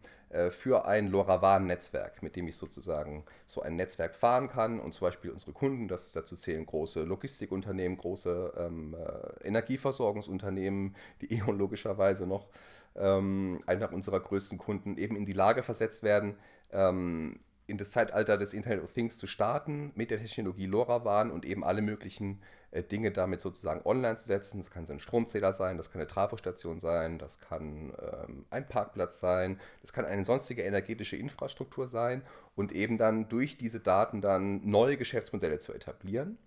für 0.50 0.86
ein 0.86 1.08
LoRaWAN-Netzwerk, 1.08 2.24
mit 2.24 2.36
dem 2.36 2.48
ich 2.48 2.56
sozusagen 2.56 3.26
so 3.46 3.62
ein 3.62 3.76
Netzwerk 3.76 4.16
fahren 4.16 4.48
kann. 4.48 4.80
Und 4.80 4.94
zum 4.94 5.08
Beispiel 5.08 5.32
unsere 5.32 5.52
Kunden, 5.52 5.88
das 5.88 6.12
dazu 6.14 6.36
zählen 6.36 6.66
große 6.66 7.04
Logistikunternehmen, 7.04 7.98
große 7.98 8.54
ähm, 8.58 8.96
äh, 8.96 9.48
Energieversorgungsunternehmen, 9.48 10.96
die 11.22 11.34
E.ON 11.38 11.58
logischerweise 11.58 12.26
noch, 12.28 12.48
ähm, 12.96 13.62
einer 13.66 13.92
unserer 13.92 14.20
größten 14.20 14.58
Kunden, 14.58 14.98
eben 14.98 15.16
in 15.16 15.26
die 15.26 15.34
Lage 15.34 15.64
versetzt 15.64 16.04
werden, 16.04 16.38
ähm, 16.72 17.40
in 17.68 17.78
das 17.78 17.92
Zeitalter 17.92 18.38
des 18.38 18.54
Internet 18.54 18.84
of 18.84 18.94
Things 18.94 19.18
zu 19.18 19.28
starten, 19.28 19.92
mit 19.96 20.12
der 20.12 20.18
Technologie 20.18 20.66
LoRaWAN 20.66 21.32
und 21.32 21.46
eben 21.46 21.64
alle 21.64 21.82
möglichen 21.82 22.42
äh, 22.42 22.61
Dinge 22.72 23.12
damit 23.12 23.42
sozusagen 23.42 23.82
online 23.86 24.18
zu 24.18 24.28
setzen. 24.28 24.60
Das 24.60 24.72
kann 24.72 24.86
so 24.86 24.94
ein 24.94 25.00
Stromzähler 25.00 25.54
sein, 25.54 25.78
das 25.78 25.92
kann 25.92 26.00
eine 26.00 26.08
Trafostation 26.08 26.80
sein, 26.80 27.20
das 27.20 27.40
kann 27.40 27.94
ähm, 28.02 28.46
ein 28.50 28.68
Parkplatz 28.68 29.20
sein, 29.20 29.60
das 29.82 29.92
kann 29.92 30.06
eine 30.06 30.24
sonstige 30.24 30.64
energetische 30.64 31.18
Infrastruktur 31.18 31.88
sein 31.88 32.24
und 32.56 32.72
eben 32.72 32.98
dann 32.98 33.28
durch 33.28 33.58
diese 33.58 33.82
Daten 33.82 34.22
dann 34.22 34.62
neue 34.62 34.98
Geschäftsmodelle 34.98 35.60
zu 35.60 35.74
etablieren. 35.74 36.38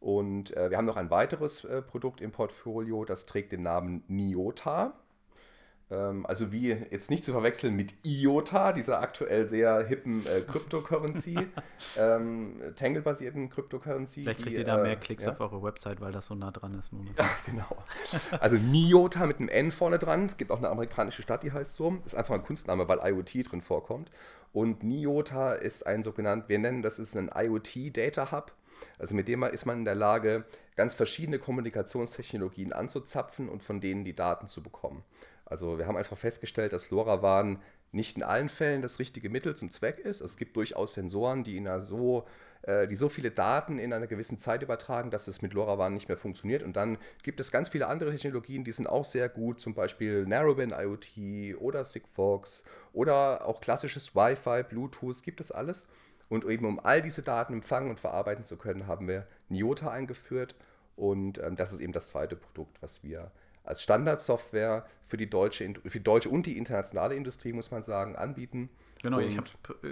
Und 0.00 0.56
äh, 0.56 0.70
wir 0.70 0.78
haben 0.78 0.86
noch 0.86 0.96
ein 0.96 1.10
weiteres 1.10 1.64
äh, 1.64 1.82
Produkt 1.82 2.20
im 2.20 2.32
Portfolio, 2.32 3.04
das 3.04 3.26
trägt 3.26 3.52
den 3.52 3.60
Namen 3.60 4.02
Niota. 4.08 4.94
Ähm, 5.92 6.24
also 6.24 6.52
wie 6.52 6.68
jetzt 6.68 7.10
nicht 7.10 7.24
zu 7.24 7.32
verwechseln 7.32 7.76
mit 7.76 7.94
IOTA, 8.02 8.72
dieser 8.72 9.00
aktuell 9.00 9.46
sehr 9.46 9.86
hippen 9.86 10.24
äh, 10.26 10.40
Cryptocurrency, 10.40 11.36
ähm, 11.98 12.56
Tangle-basierten 12.76 13.50
Cryptocurrency. 13.50 14.22
Vielleicht 14.22 14.40
kriegt 14.40 14.56
die, 14.56 14.60
ihr 14.60 14.64
da 14.64 14.78
mehr 14.78 14.92
äh, 14.92 14.96
Klicks 14.96 15.24
ja? 15.24 15.32
auf 15.32 15.40
eure 15.40 15.62
Website, 15.62 16.00
weil 16.00 16.12
das 16.12 16.26
so 16.26 16.34
nah 16.34 16.50
dran 16.50 16.74
ist. 16.74 16.92
Ja, 17.18 17.28
genau. 17.44 17.76
Also 18.40 18.56
NIOTA 18.56 19.26
mit 19.26 19.38
einem 19.38 19.48
N 19.48 19.70
vorne 19.70 19.98
dran. 19.98 20.26
Es 20.26 20.36
gibt 20.38 20.50
auch 20.50 20.58
eine 20.58 20.70
amerikanische 20.70 21.22
Stadt, 21.22 21.42
die 21.42 21.52
heißt 21.52 21.74
so. 21.74 21.98
Ist 22.06 22.14
einfach 22.14 22.34
ein 22.34 22.42
Kunstname, 22.42 22.88
weil 22.88 22.98
IoT 23.04 23.52
drin 23.52 23.60
vorkommt. 23.60 24.10
Und 24.52 24.82
NIOTA 24.82 25.52
ist 25.52 25.86
ein 25.86 26.02
sogenannter, 26.02 26.48
wir 26.48 26.58
nennen 26.58 26.82
das 26.82 26.98
ist 26.98 27.16
ein 27.16 27.30
IoT 27.34 27.96
Data 27.96 28.32
Hub. 28.32 28.52
Also 28.98 29.14
mit 29.14 29.28
dem 29.28 29.42
ist 29.44 29.66
man 29.66 29.78
in 29.78 29.84
der 29.84 29.94
Lage, 29.94 30.44
ganz 30.76 30.94
verschiedene 30.94 31.38
Kommunikationstechnologien 31.38 32.72
anzuzapfen 32.72 33.48
und 33.48 33.62
von 33.62 33.80
denen 33.80 34.04
die 34.04 34.14
Daten 34.14 34.46
zu 34.46 34.62
bekommen. 34.62 35.04
Also 35.52 35.78
wir 35.78 35.86
haben 35.86 35.98
einfach 35.98 36.16
festgestellt, 36.16 36.72
dass 36.72 36.90
LoRaWAN 36.90 37.60
nicht 37.92 38.16
in 38.16 38.22
allen 38.22 38.48
Fällen 38.48 38.80
das 38.80 38.98
richtige 38.98 39.28
Mittel 39.28 39.54
zum 39.54 39.70
Zweck 39.70 39.98
ist. 39.98 40.22
Es 40.22 40.38
gibt 40.38 40.56
durchaus 40.56 40.94
Sensoren, 40.94 41.44
die, 41.44 41.58
in 41.58 41.68
einer 41.68 41.82
so, 41.82 42.26
äh, 42.62 42.88
die 42.88 42.94
so 42.94 43.10
viele 43.10 43.30
Daten 43.30 43.78
in 43.78 43.92
einer 43.92 44.06
gewissen 44.06 44.38
Zeit 44.38 44.62
übertragen, 44.62 45.10
dass 45.10 45.28
es 45.28 45.42
mit 45.42 45.52
LoRaWAN 45.52 45.92
nicht 45.92 46.08
mehr 46.08 46.16
funktioniert. 46.16 46.62
Und 46.62 46.74
dann 46.74 46.96
gibt 47.22 47.38
es 47.38 47.52
ganz 47.52 47.68
viele 47.68 47.88
andere 47.88 48.10
Technologien, 48.10 48.64
die 48.64 48.72
sind 48.72 48.88
auch 48.88 49.04
sehr 49.04 49.28
gut, 49.28 49.60
zum 49.60 49.74
Beispiel 49.74 50.24
Narrowband 50.24 50.72
IoT 50.72 51.60
oder 51.60 51.84
Sigfox 51.84 52.64
oder 52.94 53.46
auch 53.46 53.60
klassisches 53.60 54.16
Wi-Fi, 54.16 54.62
Bluetooth, 54.62 55.22
gibt 55.22 55.42
es 55.42 55.52
alles. 55.52 55.86
Und 56.30 56.46
eben 56.46 56.64
um 56.64 56.80
all 56.80 57.02
diese 57.02 57.20
Daten 57.20 57.52
empfangen 57.52 57.90
und 57.90 58.00
verarbeiten 58.00 58.44
zu 58.44 58.56
können, 58.56 58.86
haben 58.86 59.06
wir 59.06 59.26
Niota 59.50 59.90
eingeführt. 59.90 60.54
Und 60.96 61.36
ähm, 61.38 61.56
das 61.56 61.74
ist 61.74 61.80
eben 61.80 61.92
das 61.92 62.08
zweite 62.08 62.36
Produkt, 62.36 62.80
was 62.80 63.02
wir 63.04 63.30
als 63.64 63.82
Standardsoftware 63.82 64.84
für 65.04 65.16
die 65.16 65.28
deutsche, 65.28 65.72
für 65.84 65.98
die 65.98 66.04
deutsche 66.04 66.28
und 66.28 66.46
die 66.46 66.58
internationale 66.58 67.14
Industrie, 67.14 67.52
muss 67.52 67.70
man 67.70 67.82
sagen, 67.82 68.16
anbieten. 68.16 68.70
Genau, 69.02 69.18
und 69.18 69.24
ich 69.24 69.36
habe 69.36 69.48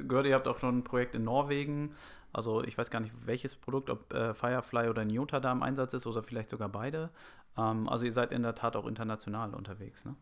gehört, 0.07 0.27
ihr 0.27 0.35
habt 0.35 0.49
auch 0.49 0.59
schon 0.59 0.79
ein 0.79 0.85
Projekt 0.85 1.15
in 1.15 1.25
Norwegen. 1.25 1.95
Also 2.33 2.63
ich 2.63 2.79
weiß 2.79 2.91
gar 2.91 3.01
nicht, 3.01 3.13
welches 3.25 3.57
Produkt, 3.57 3.91
ob 3.91 4.13
äh, 4.13 4.35
Firefly 4.35 4.89
oder 4.89 5.05
Nyota 5.05 5.41
da 5.41 5.51
im 5.51 5.63
Einsatz 5.63 5.95
ist 5.95 6.07
oder 6.07 6.23
vielleicht 6.23 6.51
sogar 6.51 6.69
beide. 6.69 7.11
Ähm, 7.59 7.89
also 7.89 8.05
ihr 8.05 8.13
seid 8.13 8.33
in 8.33 8.43
der 8.43 8.55
Tat 8.55 8.77
auch 8.77 8.87
international 8.87 9.55
unterwegs, 9.55 10.05
ne? 10.05 10.15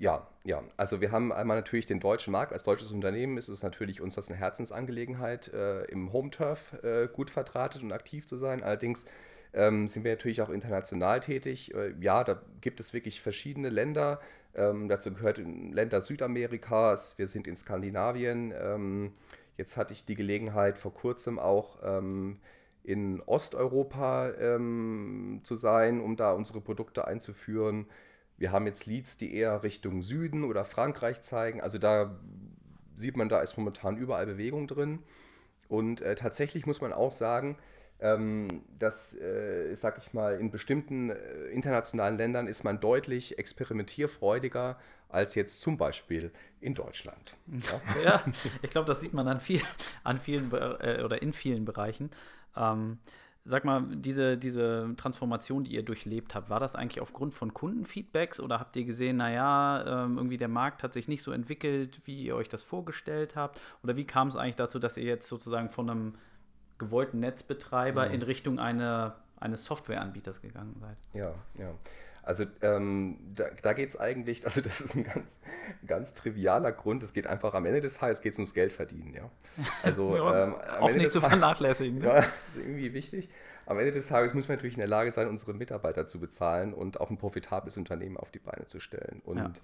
Ja, 0.00 0.28
ja. 0.44 0.62
Also 0.76 1.00
wir 1.00 1.10
haben 1.10 1.32
einmal 1.32 1.56
natürlich 1.56 1.86
den 1.86 1.98
deutschen 1.98 2.32
Markt. 2.32 2.52
Als 2.52 2.62
deutsches 2.62 2.92
Unternehmen 2.92 3.36
ist 3.36 3.48
es 3.48 3.64
natürlich 3.64 4.00
uns 4.00 4.14
das 4.14 4.28
eine 4.28 4.38
Herzensangelegenheit, 4.38 5.48
äh, 5.52 5.84
im 5.86 6.12
Home 6.12 6.30
Turf 6.30 6.74
äh, 6.84 7.08
gut 7.08 7.30
vertratet 7.30 7.82
und 7.82 7.90
aktiv 7.90 8.24
zu 8.26 8.36
sein. 8.36 8.62
Allerdings 8.62 9.06
ähm, 9.54 9.88
sind 9.88 10.04
wir 10.04 10.12
natürlich 10.12 10.42
auch 10.42 10.50
international 10.50 11.20
tätig. 11.20 11.74
Äh, 11.74 11.94
ja, 12.00 12.24
da 12.24 12.40
gibt 12.60 12.80
es 12.80 12.92
wirklich 12.92 13.20
verschiedene 13.20 13.68
Länder. 13.68 14.20
Ähm, 14.54 14.88
dazu 14.88 15.12
gehört 15.12 15.38
Länder 15.38 16.00
Südamerikas, 16.00 17.18
wir 17.18 17.26
sind 17.26 17.46
in 17.46 17.56
Skandinavien. 17.56 18.52
Ähm, 18.60 19.12
jetzt 19.56 19.76
hatte 19.76 19.92
ich 19.92 20.04
die 20.04 20.14
Gelegenheit, 20.14 20.78
vor 20.78 20.94
kurzem 20.94 21.38
auch 21.38 21.78
ähm, 21.82 22.38
in 22.82 23.20
Osteuropa 23.22 24.30
ähm, 24.40 25.40
zu 25.42 25.54
sein, 25.54 26.00
um 26.00 26.16
da 26.16 26.32
unsere 26.32 26.60
Produkte 26.60 27.06
einzuführen. 27.06 27.86
Wir 28.38 28.52
haben 28.52 28.66
jetzt 28.66 28.86
Leads, 28.86 29.16
die 29.16 29.34
eher 29.34 29.62
Richtung 29.62 30.02
Süden 30.02 30.44
oder 30.44 30.64
Frankreich 30.64 31.20
zeigen. 31.22 31.60
Also 31.60 31.78
da 31.78 32.18
sieht 32.94 33.16
man, 33.16 33.28
da 33.28 33.40
ist 33.40 33.58
momentan 33.58 33.96
überall 33.96 34.26
Bewegung 34.26 34.66
drin. 34.66 35.00
Und 35.68 36.00
äh, 36.00 36.14
tatsächlich 36.14 36.66
muss 36.66 36.80
man 36.80 36.92
auch 36.92 37.10
sagen, 37.10 37.58
ähm, 38.00 38.62
dass, 38.78 39.14
äh, 39.14 39.74
sag 39.74 39.98
ich 39.98 40.12
mal, 40.12 40.38
in 40.38 40.50
bestimmten 40.50 41.10
äh, 41.10 41.46
internationalen 41.46 42.16
Ländern 42.16 42.46
ist 42.46 42.64
man 42.64 42.80
deutlich 42.80 43.38
experimentierfreudiger 43.38 44.78
als 45.08 45.34
jetzt 45.34 45.60
zum 45.60 45.76
Beispiel 45.76 46.30
in 46.60 46.74
Deutschland. 46.74 47.36
Ja, 47.46 47.80
ja 48.04 48.24
ich 48.62 48.70
glaube, 48.70 48.86
das 48.86 49.00
sieht 49.00 49.14
man 49.14 49.26
an, 49.26 49.40
viel, 49.40 49.62
an 50.04 50.18
vielen 50.18 50.52
äh, 50.52 51.02
oder 51.02 51.22
in 51.22 51.32
vielen 51.32 51.64
Bereichen. 51.64 52.10
Ähm, 52.56 52.98
sag 53.44 53.64
mal, 53.64 53.84
diese, 53.90 54.36
diese 54.36 54.94
Transformation, 54.96 55.64
die 55.64 55.74
ihr 55.74 55.82
durchlebt 55.82 56.34
habt, 56.34 56.50
war 56.50 56.60
das 56.60 56.74
eigentlich 56.74 57.00
aufgrund 57.00 57.34
von 57.34 57.54
Kundenfeedbacks 57.54 58.40
oder 58.40 58.60
habt 58.60 58.76
ihr 58.76 58.84
gesehen, 58.84 59.16
naja, 59.16 60.04
ähm, 60.04 60.18
irgendwie 60.18 60.36
der 60.36 60.48
Markt 60.48 60.82
hat 60.82 60.92
sich 60.92 61.08
nicht 61.08 61.22
so 61.22 61.32
entwickelt, 61.32 62.02
wie 62.04 62.24
ihr 62.24 62.36
euch 62.36 62.48
das 62.48 62.62
vorgestellt 62.62 63.36
habt? 63.36 63.60
Oder 63.82 63.96
wie 63.96 64.04
kam 64.04 64.28
es 64.28 64.36
eigentlich 64.36 64.56
dazu, 64.56 64.78
dass 64.78 64.98
ihr 64.98 65.04
jetzt 65.04 65.28
sozusagen 65.28 65.70
von 65.70 65.88
einem 65.88 66.14
gewollten 66.78 67.20
Netzbetreiber 67.20 68.08
mhm. 68.08 68.14
in 68.14 68.22
Richtung 68.22 68.58
eine, 68.58 69.14
eines 69.38 69.64
Softwareanbieters 69.64 70.40
gegangen 70.40 70.76
seid? 70.80 70.96
Ja, 71.12 71.34
ja. 71.58 71.74
Also 72.28 72.44
ähm, 72.60 73.16
da, 73.34 73.46
da 73.62 73.72
geht 73.72 73.88
es 73.88 73.98
eigentlich, 73.98 74.44
also 74.44 74.60
das 74.60 74.82
ist 74.82 74.94
ein 74.94 75.04
ganz, 75.04 75.38
ganz 75.86 76.12
trivialer 76.12 76.72
Grund. 76.72 77.02
Es 77.02 77.14
geht 77.14 77.26
einfach 77.26 77.54
am 77.54 77.64
Ende 77.64 77.80
des 77.80 77.96
Tages 77.96 78.20
geht's 78.20 78.36
ums 78.36 78.52
Geld 78.52 78.70
verdienen, 78.70 79.14
ja. 79.14 79.30
Also 79.82 80.14
ja, 80.16 80.44
ähm, 80.44 80.54
auch 80.78 80.92
nicht 80.92 81.10
zu 81.10 81.22
vernachlässigen. 81.22 82.00
Ne? 82.00 82.04
Ja, 82.04 82.18
ist 82.18 82.56
irgendwie 82.56 82.92
wichtig. 82.92 83.30
Am 83.64 83.78
Ende 83.78 83.92
des 83.92 84.08
Tages 84.08 84.34
müssen 84.34 84.48
wir 84.48 84.56
natürlich 84.56 84.74
in 84.74 84.80
der 84.80 84.88
Lage 84.88 85.10
sein, 85.10 85.26
unsere 85.26 85.54
Mitarbeiter 85.54 86.06
zu 86.06 86.20
bezahlen 86.20 86.74
und 86.74 87.00
auch 87.00 87.08
ein 87.08 87.16
profitables 87.16 87.78
Unternehmen 87.78 88.18
auf 88.18 88.30
die 88.30 88.40
Beine 88.40 88.66
zu 88.66 88.78
stellen. 88.78 89.22
Und 89.24 89.62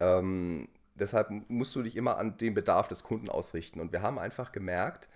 ja. 0.00 0.18
ähm, 0.18 0.68
deshalb 0.96 1.30
musst 1.48 1.76
du 1.76 1.82
dich 1.84 1.94
immer 1.94 2.18
an 2.18 2.36
den 2.38 2.54
Bedarf 2.54 2.88
des 2.88 3.04
Kunden 3.04 3.28
ausrichten. 3.28 3.78
Und 3.78 3.92
wir 3.92 4.02
haben 4.02 4.18
einfach 4.18 4.50
gemerkt, 4.50 5.08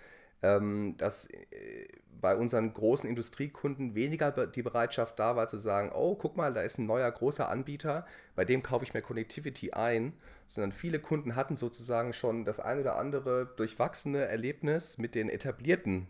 ähm, 0.45 0.95
dass 0.99 1.27
äh, 1.27 1.89
bei 2.21 2.37
unseren 2.37 2.73
großen 2.73 3.09
Industriekunden 3.09 3.95
weniger 3.95 4.47
die 4.47 4.63
Bereitschaft 4.63 5.19
da 5.19 5.37
war 5.37 5.49
zu 5.49 5.57
sagen, 5.57 5.91
oh, 5.95 6.15
guck 6.15 6.37
mal, 6.37 6.55
da 6.55 6.63
ist 6.63 6.79
ein 6.79 6.87
neuer 6.87 7.11
großer 7.11 7.49
Anbieter, 7.49 8.07
bei 8.35 8.45
dem 8.45 8.63
kaufe 8.63 8.85
ich 8.85 8.95
mir 8.95 9.03
Connectivity 9.03 9.73
ein, 9.73 10.13
sondern 10.47 10.73
viele 10.73 11.01
Kunden 11.01 11.37
hatten 11.37 11.57
sozusagen 11.57 12.13
schon 12.13 12.45
das 12.45 12.61
ein 12.61 12.81
oder 12.81 12.97
andere 12.97 13.47
durchwachsene 13.57 14.25
Erlebnis 14.25 14.99
mit 14.99 15.15
den 15.15 15.29
etablierten 15.29 16.07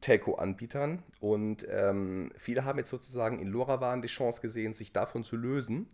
Telco-Anbietern 0.00 1.02
und 1.20 1.66
ähm, 1.70 2.32
viele 2.36 2.64
haben 2.64 2.78
jetzt 2.78 2.90
sozusagen 2.90 3.40
in 3.40 3.48
LoRaWAN 3.48 4.02
die 4.02 4.08
Chance 4.08 4.40
gesehen, 4.40 4.74
sich 4.74 4.92
davon 4.92 5.24
zu 5.24 5.36
lösen 5.36 5.88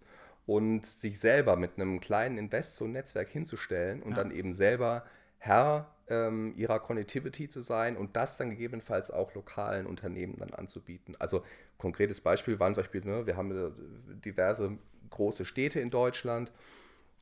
und 0.47 0.87
sich 0.87 1.21
selber 1.21 1.57
mit 1.57 1.73
einem 1.77 2.01
kleinen 2.01 2.39
Invest 2.39 2.77
so 2.77 2.85
ein 2.87 2.93
Netzwerk 2.93 3.29
hinzustellen 3.29 4.03
und 4.03 4.11
ja. 4.11 4.17
dann 4.17 4.31
eben 4.31 4.55
selber 4.55 5.05
Herr 5.39 5.92
ähm, 6.09 6.55
ihrer 6.57 6.81
Connectivity 6.81 7.49
zu 7.49 7.61
sein 7.61 7.97
und 7.97 8.17
das 8.17 8.37
dann 8.37 8.51
gegebenenfalls 8.51 9.11
auch 9.11 9.35
lokalen 9.35 9.87
Unternehmen 9.87 10.37
dann 10.39 10.51
anzubieten. 10.51 11.17
Also 11.19 11.43
konkretes 11.79 12.21
Beispiel 12.21 12.59
waren 12.61 12.75
zum 12.75 12.83
Beispiel, 12.83 13.05
ne, 13.05 13.27
wir 13.27 13.37
haben 13.37 13.51
äh, 13.51 13.71
diverse 14.25 14.79
große 15.11 15.45
Städte 15.45 15.81
in 15.81 15.91
Deutschland. 15.91 16.53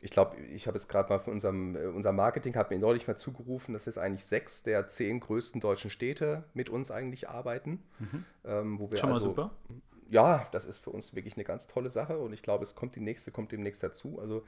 Ich 0.03 0.11
glaube, 0.11 0.37
ich 0.39 0.67
habe 0.67 0.79
es 0.79 0.89
gerade 0.89 1.11
mal 1.11 1.19
von 1.19 1.35
unserem, 1.35 1.77
äh, 1.77 1.87
unser 1.87 2.13
Marketing 2.13 2.55
hat 2.57 2.71
mir 2.71 2.79
neulich 2.79 3.07
mal 3.07 3.17
zugerufen, 3.17 3.75
dass 3.75 3.85
jetzt 3.85 3.99
eigentlich 3.99 4.25
sechs 4.25 4.63
der 4.63 4.89
zehn 4.89 5.21
größten 5.21 5.61
deutschen 5.61 5.91
Städte 5.91 6.45
mit 6.55 6.71
uns 6.71 6.91
eigentlich 6.91 7.29
arbeiten. 7.29 7.83
Mhm. 7.99 8.25
Ähm, 8.45 8.81
wo 8.81 8.91
wir 8.91 8.99
Schon 8.99 9.13
also, 9.13 9.29
mal 9.29 9.35
super. 9.35 9.51
Ja, 10.09 10.49
das 10.53 10.65
ist 10.65 10.79
für 10.79 10.91
uns 10.91 11.15
wirklich 11.15 11.35
eine 11.35 11.45
ganz 11.45 11.67
tolle 11.67 11.91
Sache 11.91 12.19
und 12.19 12.33
ich 12.33 12.43
glaube, 12.43 12.65
es 12.65 12.75
kommt 12.75 12.97
die 12.97 13.01
nächste, 13.01 13.31
kommt 13.31 13.53
demnächst 13.53 13.83
dazu. 13.83 14.19
Also 14.19 14.45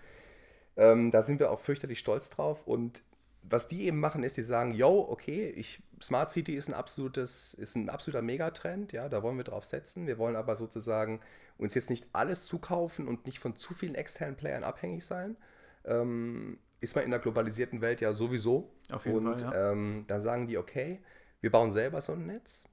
ähm, 0.76 1.10
da 1.10 1.22
sind 1.22 1.38
wir 1.38 1.50
auch 1.50 1.60
fürchterlich 1.60 1.98
stolz 1.98 2.30
drauf 2.30 2.66
und 2.66 3.02
was 3.42 3.66
die 3.66 3.87
eben 3.87 4.00
machen, 4.00 4.25
ist, 4.25 4.37
die 4.37 4.42
sagen, 4.42 4.72
yo, 4.72 5.06
okay, 5.08 5.50
ich, 5.50 5.82
Smart 6.00 6.30
City 6.30 6.54
ist 6.54 6.68
ein 6.68 6.75
absolutes, 6.75 7.54
ist 7.54 7.76
ein 7.76 7.88
absoluter 7.88 8.22
Megatrend, 8.22 8.92
ja, 8.92 9.08
da 9.08 9.22
wollen 9.22 9.37
wir 9.37 9.44
drauf 9.44 9.64
setzen. 9.64 10.06
Wir 10.06 10.18
wollen 10.18 10.37
aber 10.37 10.56
sozusagen 10.56 11.20
uns 11.58 11.75
jetzt 11.75 11.90
nicht 11.90 12.06
alles 12.12 12.46
zukaufen 12.46 13.08
und 13.08 13.26
nicht 13.26 13.38
von 13.38 13.56
zu 13.56 13.75
vielen 13.75 13.94
externen 13.94 14.37
Playern 14.37 14.64
abhängig 14.64 15.04
sein. 15.04 15.37
Ähm, 15.84 16.58
ist 16.80 16.94
man 16.96 17.04
in 17.04 17.11
der 17.11 17.20
globalisierten 17.20 17.80
Welt 17.80 18.00
ja 18.00 18.12
sowieso. 18.12 18.72
Auf 18.90 19.06
jeden 19.06 19.26
und, 19.26 19.40
Fall, 19.40 19.52
ja. 19.52 19.72
ähm, 19.72 20.04
dann 20.08 20.20
sagen 20.20 20.46
die, 20.46 20.58
okay, 20.58 21.00
wir 21.40 21.50
bauen 21.50 21.72
selber 21.72 22.00
so 22.00 22.12
ein 22.12 22.26
Netz 22.26 22.64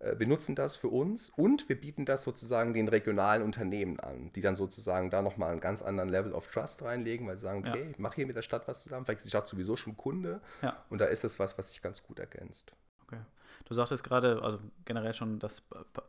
wir 0.00 0.26
nutzen 0.28 0.54
das 0.54 0.76
für 0.76 0.88
uns 0.88 1.30
und 1.30 1.68
wir 1.68 1.80
bieten 1.80 2.04
das 2.04 2.22
sozusagen 2.22 2.72
den 2.72 2.86
regionalen 2.86 3.42
Unternehmen 3.42 3.98
an, 3.98 4.32
die 4.34 4.40
dann 4.40 4.54
sozusagen 4.54 5.10
da 5.10 5.22
nochmal 5.22 5.50
einen 5.50 5.60
ganz 5.60 5.82
anderen 5.82 6.08
Level 6.08 6.32
of 6.32 6.46
Trust 6.46 6.82
reinlegen, 6.82 7.26
weil 7.26 7.36
sie 7.36 7.42
sagen, 7.42 7.66
okay, 7.66 7.84
ja. 7.84 7.90
ich 7.90 7.98
mache 7.98 8.16
hier 8.16 8.26
mit 8.26 8.36
der 8.36 8.42
Stadt 8.42 8.68
was 8.68 8.82
zusammen, 8.82 9.04
vielleicht 9.04 9.18
ist 9.18 9.24
die 9.24 9.30
Stadt 9.30 9.48
sowieso 9.48 9.76
schon 9.76 9.96
Kunde 9.96 10.40
ja. 10.62 10.76
und 10.88 11.00
da 11.00 11.06
ist 11.06 11.24
es 11.24 11.38
was, 11.40 11.58
was 11.58 11.68
sich 11.68 11.82
ganz 11.82 12.04
gut 12.04 12.20
ergänzt. 12.20 12.72
Okay. 13.06 13.18
Du 13.64 13.74
sagtest 13.74 14.04
gerade, 14.04 14.40
also 14.42 14.58
generell 14.84 15.14
schon 15.14 15.40
das 15.40 15.62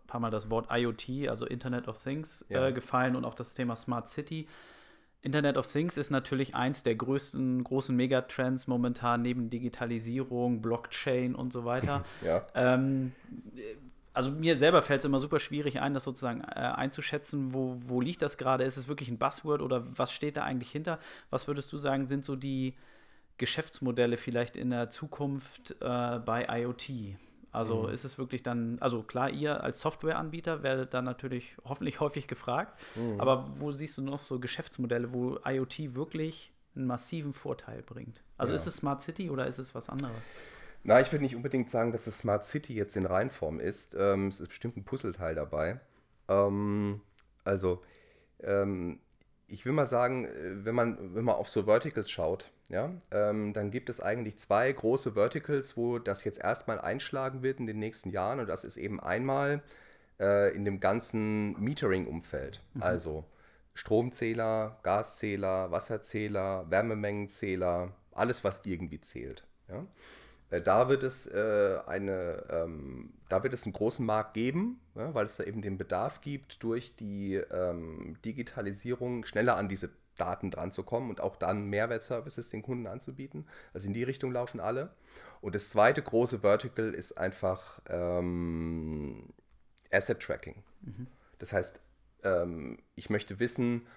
paar 0.08 0.20
Mal 0.20 0.30
das 0.30 0.50
Wort 0.50 0.68
IoT, 0.70 1.28
also 1.28 1.46
Internet 1.46 1.88
of 1.88 2.02
Things, 2.02 2.46
ja. 2.48 2.68
äh, 2.68 2.72
gefallen 2.72 3.16
und 3.16 3.26
auch 3.26 3.34
das 3.34 3.54
Thema 3.54 3.76
Smart 3.76 4.08
City. 4.08 4.48
Internet 5.22 5.58
of 5.58 5.68
Things 5.68 5.98
ist 5.98 6.12
natürlich 6.12 6.56
eins 6.56 6.84
der 6.84 6.96
größten 6.96 7.64
großen 7.64 7.96
Megatrends 7.96 8.68
momentan 8.68 9.22
neben 9.22 9.50
Digitalisierung, 9.50 10.62
Blockchain 10.62 11.36
und 11.36 11.52
so 11.52 11.66
weiter. 11.66 12.04
ja. 12.26 12.46
Ähm, 12.56 13.12
also 14.14 14.32
mir 14.32 14.56
selber 14.56 14.82
fällt 14.82 15.00
es 15.00 15.06
immer 15.06 15.20
super 15.20 15.40
schwierig 15.40 15.82
ein, 15.82 15.94
das 15.94 16.06
sozusagen 16.06 16.42
äh, 16.42 16.60
einzuschätzen, 16.60 17.54
wo, 17.54 17.78
wo 17.80 18.02
liegt 18.02 18.22
das 18.22 18.38
gerade? 18.38 18.64
Ist 18.64 18.78
es 18.78 18.88
wirklich 18.88 19.10
ein 19.10 19.18
Buzzword 19.18 19.62
oder 19.62 19.86
was 19.98 20.14
steht 20.14 20.38
da 20.38 20.44
eigentlich 20.44 20.72
hinter? 20.72 21.00
Was 21.30 21.48
würdest 21.48 21.72
du 21.74 21.78
sagen, 21.78 22.08
sind 22.08 22.24
so 22.24 22.36
die 22.36 22.76
Geschäftsmodelle 23.38 24.18
vielleicht 24.18 24.56
in 24.56 24.70
der 24.70 24.90
Zukunft 24.90 25.76
äh, 25.82 26.20
bei 26.20 26.48
IoT? 26.50 27.18
Also 27.52 27.84
mhm. 27.84 27.94
ist 27.94 28.04
es 28.04 28.18
wirklich 28.18 28.44
dann, 28.44 28.78
also 28.80 29.02
klar, 29.02 29.30
ihr 29.30 29.64
als 29.64 29.80
Softwareanbieter 29.80 30.62
werdet 30.62 30.94
dann 30.94 31.06
natürlich 31.06 31.58
hoffentlich 31.64 32.00
häufig 32.00 32.28
gefragt, 32.28 32.80
mhm. 32.96 33.20
aber 33.20 33.50
wo 33.56 33.72
siehst 33.72 33.98
du 33.98 34.02
noch 34.02 34.20
so 34.20 34.40
Geschäftsmodelle, 34.40 35.14
wo 35.14 35.40
IoT 35.44 35.96
wirklich 35.96 36.54
einen 36.76 36.86
massiven 36.86 37.34
Vorteil 37.34 37.82
bringt? 37.82 38.22
Also 38.38 38.54
ja. 38.54 38.56
ist 38.56 38.68
es 38.68 38.78
Smart 38.78 39.02
City 39.02 39.30
oder 39.30 39.48
ist 39.48 39.58
es 39.58 39.74
was 39.74 39.90
anderes? 39.90 40.16
Na, 40.84 41.02
ich 41.02 41.12
würde 41.12 41.24
nicht 41.24 41.36
unbedingt 41.36 41.70
sagen, 41.70 41.92
dass 41.92 42.08
es 42.08 42.20
Smart 42.20 42.46
City 42.46 42.74
jetzt 42.74 42.96
in 42.96 43.06
Reinform 43.06 43.60
ist. 43.60 43.96
Ähm, 44.00 44.28
es 44.28 44.40
ist 44.40 44.50
bestimmt 44.50 44.78
ein 44.78 44.86
Puzzleteil 44.86 45.36
dabei. 45.36 45.80
Ähm, 46.30 47.02
also, 47.44 47.84
ähm, 48.42 49.00
ich 49.50 49.66
will 49.66 49.74
mal 49.74 49.86
sagen, 49.86 50.26
äh, 50.26 50.66
wenn 50.66 50.76
man, 50.76 51.16
wenn 51.16 51.24
man 51.24 51.36
auf 51.36 51.50
so 51.50 51.64
Verticals 51.64 52.10
schaut, 52.10 52.52
ja, 52.70 52.92
ähm, 53.12 53.54
dann 53.54 53.72
gibt 53.72 53.90
es 53.90 54.00
eigentlich 54.00 54.38
zwei 54.38 54.72
große 54.72 55.14
Verticals, 55.14 55.76
wo 55.76 56.00
das 56.00 56.24
jetzt 56.24 56.40
erstmal 56.40 56.80
einschlagen 56.80 57.42
wird 57.42 57.60
in 57.60 57.68
den 57.68 57.80
nächsten 57.80 58.12
Jahren. 58.12 58.40
Und 58.40 58.48
das 58.48 58.64
ist 58.64 58.78
eben 58.78 59.00
einmal 59.00 59.62
äh, 60.20 60.56
in 60.56 60.66
dem 60.66 60.80
ganzen 60.80 61.60
Metering-Umfeld. 61.60 62.62
Mhm. 62.74 62.84
Also 62.84 63.26
Stromzähler, 63.74 64.80
Gaszähler, 64.84 65.72
Wasserzähler, 65.72 66.70
Wärmemengenzähler, 66.70 67.94
alles, 68.12 68.44
was 68.44 68.62
irgendwie 68.66 69.02
zählt. 69.02 69.44
Ja. 69.68 69.86
Äh, 70.50 70.62
da 70.62 70.90
wird 70.90 71.04
es 71.04 71.28
äh, 71.28 71.80
eine, 71.86 72.44
ähm, 72.50 73.14
da 73.30 73.44
wird 73.44 73.54
es 73.54 73.66
einen 73.66 73.74
großen 73.74 74.06
Markt 74.06 74.34
geben, 74.34 74.80
ja, 74.96 75.14
weil 75.14 75.26
es 75.26 75.38
da 75.38 75.44
eben 75.44 75.62
den 75.62 75.78
Bedarf 75.78 76.22
gibt, 76.22 76.64
durch 76.64 76.96
die 76.96 77.36
ähm, 77.36 78.18
Digitalisierung 78.26 79.26
schneller 79.26 79.58
an 79.58 79.70
diese 79.70 79.90
Daten 80.16 80.52
dran 80.52 80.72
zu 80.72 80.84
kommen 80.84 81.10
und 81.10 81.22
auch 81.22 81.36
dann 81.36 81.66
Mehrwertservices 81.70 82.50
den 82.50 82.62
Kunden 82.62 82.88
anzubieten. 82.88 83.48
Also 83.74 83.88
in 83.88 83.94
die 83.94 84.04
Richtung 84.04 84.32
laufen 84.32 84.60
alle. 84.60 84.92
Und 85.42 85.56
das 85.56 85.70
zweite 85.70 86.02
große 86.02 86.40
Vertical 86.40 86.94
ist 86.94 87.18
einfach 87.18 87.80
ähm, 87.88 89.30
Asset 89.92 90.20
Tracking. 90.20 90.64
Mhm. 90.82 91.08
Das 91.38 91.54
heißt, 91.54 91.80
ähm, 92.24 92.80
ich 92.96 93.10
möchte 93.10 93.40
wissen, 93.40 93.88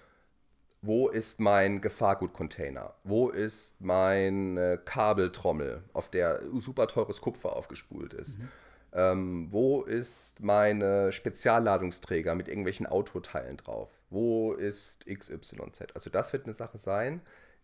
wo 0.83 1.07
ist 1.07 1.39
mein 1.39 1.79
Gefahrgutcontainer? 1.79 2.93
Wo 3.05 3.29
ist 3.29 3.79
meine 3.79 4.77
Kabeltrommel, 4.77 5.81
auf 5.93 6.09
der 6.09 6.41
super 6.59 6.87
teures 6.87 7.21
Kupfer 7.21 7.55
aufgespult 7.55 8.13
ist? 8.13 8.37
Mhm. 8.37 8.47
Ähm, 8.91 9.47
wo 9.49 9.83
ist 9.83 10.41
meine 10.41 11.13
Spezialladungsträger 11.13 12.35
mit 12.35 12.49
irgendwelchen 12.49 12.85
Autoteilen 12.85 13.55
drauf? 13.55 13.89
Wo 14.09 14.51
ist 14.51 15.05
XYZ? 15.05 15.95
Also 15.95 16.09
das 16.09 16.33
wird 16.33 16.45
eine 16.45 16.53
Sache 16.53 16.77
sein, 16.77 17.21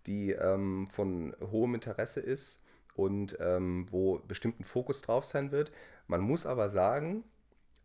die 0.07 0.31
ähm, 0.31 0.87
von 0.89 1.35
hohem 1.51 1.75
Interesse 1.75 2.21
ist 2.21 2.61
und 2.95 3.37
ähm, 3.41 3.85
wo 3.91 4.19
bestimmt 4.19 4.61
ein 4.61 4.63
Fokus 4.63 5.01
drauf 5.01 5.25
sein 5.25 5.51
wird. 5.51 5.73
Man 6.07 6.21
muss 6.21 6.45
aber 6.45 6.69
sagen, 6.69 7.25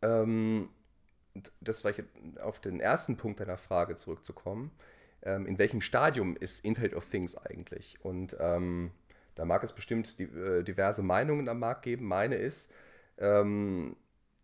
ähm, 0.01 0.69
das 1.61 1.83
war 1.83 1.93
auf 2.41 2.61
den 2.61 2.79
ersten 2.79 3.17
Punkt 3.17 3.41
deiner 3.41 3.57
Frage 3.57 3.97
zurückzukommen, 3.97 4.71
ähm, 5.25 5.47
in 5.47 5.59
welchem 5.59 5.81
Stadium 5.81 6.37
ist 6.37 6.65
Internet 6.65 6.95
of 6.95 7.09
Things 7.09 7.37
eigentlich? 7.37 7.99
Und 8.03 8.37
ähm, 8.41 8.93
da 9.35 9.45
mag 9.45 9.63
es 9.65 9.73
bestimmt 9.73 10.19
die, 10.19 10.25
äh, 10.25 10.63
diverse 10.63 11.03
Meinungen 11.03 11.49
am 11.49 11.59
Markt 11.59 11.83
geben. 11.83 12.07
Meine 12.07 12.37
ist, 12.37 12.71
ähm, 13.19 13.97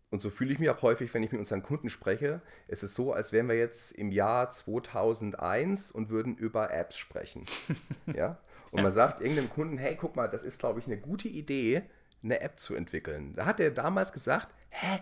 und 0.09 0.19
so 0.19 0.29
fühle 0.29 0.51
ich 0.51 0.59
mich 0.59 0.69
auch 0.69 0.81
häufig, 0.81 1.13
wenn 1.13 1.23
ich 1.23 1.31
mit 1.31 1.39
unseren 1.39 1.63
Kunden 1.63 1.89
spreche. 1.89 2.41
Es 2.67 2.83
ist 2.83 2.95
so, 2.95 3.13
als 3.13 3.31
wären 3.31 3.47
wir 3.47 3.55
jetzt 3.55 3.93
im 3.93 4.11
Jahr 4.11 4.51
2001 4.51 5.91
und 5.91 6.09
würden 6.09 6.35
über 6.35 6.73
Apps 6.73 6.97
sprechen. 6.97 7.45
ja? 8.13 8.37
Und 8.71 8.83
man 8.83 8.91
sagt 8.91 9.21
irgendeinem 9.21 9.49
Kunden, 9.49 9.77
hey, 9.77 9.95
guck 9.95 10.17
mal, 10.17 10.27
das 10.27 10.43
ist, 10.43 10.59
glaube 10.59 10.79
ich, 10.79 10.85
eine 10.85 10.97
gute 10.97 11.29
Idee, 11.29 11.83
eine 12.23 12.41
App 12.41 12.59
zu 12.59 12.75
entwickeln. 12.75 13.33
Da 13.35 13.45
hat 13.45 13.59
er 13.61 13.71
damals 13.71 14.11
gesagt, 14.11 14.49
hä, 14.69 14.99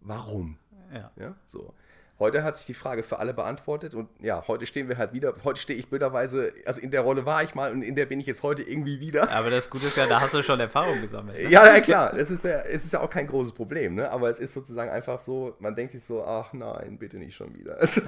warum? 0.00 0.58
Ja. 0.92 1.10
Ja, 1.16 1.36
so. 1.46 1.74
Heute 2.20 2.44
hat 2.44 2.54
sich 2.54 2.66
die 2.66 2.74
Frage 2.74 3.02
für 3.02 3.18
alle 3.18 3.32
beantwortet 3.32 3.94
und 3.94 4.10
ja, 4.20 4.46
heute 4.46 4.66
stehen 4.66 4.90
wir 4.90 4.98
halt 4.98 5.14
wieder. 5.14 5.34
Heute 5.42 5.58
stehe 5.58 5.78
ich 5.78 5.88
blöderweise, 5.88 6.52
also 6.66 6.78
in 6.78 6.90
der 6.90 7.00
Rolle 7.00 7.24
war 7.24 7.42
ich 7.42 7.54
mal 7.54 7.72
und 7.72 7.80
in 7.80 7.94
der 7.94 8.04
bin 8.04 8.20
ich 8.20 8.26
jetzt 8.26 8.42
heute 8.42 8.62
irgendwie 8.62 9.00
wieder. 9.00 9.30
Aber 9.30 9.48
das 9.48 9.70
Gute 9.70 9.86
ist 9.86 9.96
ja, 9.96 10.06
da 10.06 10.20
hast 10.20 10.34
du 10.34 10.42
schon 10.42 10.60
Erfahrung 10.60 11.00
gesammelt. 11.00 11.42
Ne? 11.42 11.50
Ja, 11.50 11.66
ja, 11.66 11.80
klar, 11.80 12.14
das 12.14 12.30
ist 12.30 12.44
ja, 12.44 12.60
es 12.60 12.84
ist 12.84 12.92
ja 12.92 13.00
auch 13.00 13.08
kein 13.08 13.26
großes 13.26 13.54
Problem, 13.54 13.94
ne? 13.94 14.10
aber 14.10 14.28
es 14.28 14.38
ist 14.38 14.52
sozusagen 14.52 14.90
einfach 14.90 15.18
so, 15.18 15.56
man 15.60 15.74
denkt 15.74 15.92
sich 15.92 16.04
so, 16.04 16.22
ach 16.22 16.52
nein, 16.52 16.98
bitte 16.98 17.16
nicht 17.16 17.34
schon 17.34 17.56
wieder. 17.56 17.78
Also, 17.80 18.02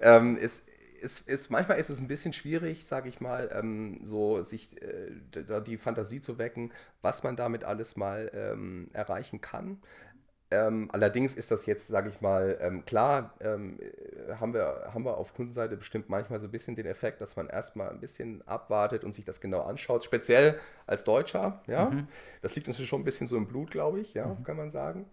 ähm, 0.00 0.38
es, 0.40 0.62
es, 1.02 1.22
es, 1.26 1.50
manchmal 1.50 1.78
ist 1.78 1.90
es 1.90 2.00
ein 2.00 2.08
bisschen 2.08 2.32
schwierig, 2.32 2.84
sage 2.84 3.08
ich 3.08 3.20
mal, 3.20 3.50
ähm, 3.52 4.00
so 4.04 4.42
sich 4.42 4.80
äh, 4.82 5.10
da 5.46 5.60
die 5.60 5.76
Fantasie 5.76 6.20
zu 6.20 6.38
wecken, 6.38 6.72
was 7.02 7.22
man 7.22 7.36
damit 7.36 7.64
alles 7.64 7.96
mal 7.96 8.30
ähm, 8.34 8.88
erreichen 8.92 9.40
kann. 9.40 9.78
Ähm, 10.52 10.88
allerdings 10.92 11.34
ist 11.34 11.52
das 11.52 11.66
jetzt, 11.66 11.86
sage 11.86 12.08
ich 12.08 12.20
mal, 12.20 12.58
ähm, 12.60 12.84
klar, 12.84 13.34
ähm, 13.40 13.78
haben, 14.40 14.52
wir, 14.52 14.90
haben 14.92 15.04
wir 15.04 15.16
auf 15.16 15.32
Kundenseite 15.32 15.76
bestimmt 15.76 16.08
manchmal 16.08 16.40
so 16.40 16.48
ein 16.48 16.50
bisschen 16.50 16.74
den 16.74 16.86
Effekt, 16.86 17.20
dass 17.20 17.36
man 17.36 17.46
erstmal 17.46 17.90
ein 17.90 18.00
bisschen 18.00 18.46
abwartet 18.48 19.04
und 19.04 19.12
sich 19.12 19.24
das 19.24 19.40
genau 19.40 19.62
anschaut, 19.62 20.02
speziell 20.02 20.58
als 20.86 21.04
Deutscher, 21.04 21.62
ja. 21.68 21.90
Mhm. 21.90 22.08
Das 22.42 22.56
liegt 22.56 22.66
uns 22.66 22.82
schon 22.82 23.00
ein 23.00 23.04
bisschen 23.04 23.28
so 23.28 23.36
im 23.36 23.46
Blut, 23.46 23.70
glaube 23.70 24.00
ich, 24.00 24.14
ja, 24.14 24.26
mhm. 24.26 24.42
kann 24.42 24.56
man 24.56 24.70
sagen. 24.70 25.06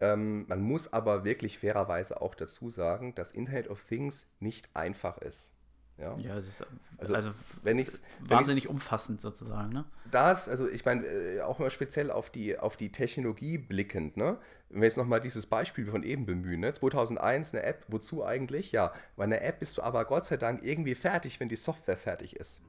Ähm, 0.00 0.46
man 0.48 0.62
muss 0.62 0.90
aber 0.92 1.24
wirklich 1.24 1.58
fairerweise 1.58 2.22
auch 2.22 2.34
dazu 2.34 2.70
sagen, 2.70 3.14
dass 3.14 3.32
Internet 3.32 3.68
of 3.68 3.84
Things 3.84 4.26
nicht 4.40 4.70
einfach 4.74 5.18
ist. 5.18 5.52
Ja, 5.98 6.14
ja 6.18 6.36
es 6.36 6.48
ist 6.48 6.66
also, 6.98 7.14
also 7.14 7.30
wenn 7.62 7.78
ich's, 7.78 8.00
wahnsinnig 8.20 8.64
wenn 8.64 8.72
umfassend 8.72 9.20
sozusagen. 9.20 9.72
Ne? 9.72 9.84
Das, 10.10 10.48
also 10.48 10.68
ich 10.68 10.84
meine, 10.84 11.06
äh, 11.06 11.40
auch 11.42 11.58
mal 11.58 11.70
speziell 11.70 12.10
auf 12.10 12.30
die, 12.30 12.58
auf 12.58 12.76
die 12.76 12.90
Technologie 12.90 13.58
blickend, 13.58 14.16
ne? 14.16 14.38
wenn 14.70 14.80
wir 14.80 14.86
jetzt 14.86 14.96
nochmal 14.96 15.20
dieses 15.20 15.46
Beispiel 15.46 15.86
von 15.86 16.02
eben 16.02 16.26
bemühen, 16.26 16.60
ne? 16.60 16.72
2001 16.72 17.54
eine 17.54 17.62
App, 17.62 17.84
wozu 17.88 18.24
eigentlich? 18.24 18.72
Ja, 18.72 18.92
bei 19.16 19.24
einer 19.24 19.42
App 19.42 19.60
bist 19.60 19.78
du 19.78 19.82
aber 19.82 20.04
Gott 20.04 20.26
sei 20.26 20.36
Dank 20.36 20.62
irgendwie 20.62 20.94
fertig, 20.94 21.40
wenn 21.40 21.48
die 21.48 21.56
Software 21.56 21.96
fertig 21.96 22.36
ist. 22.36 22.62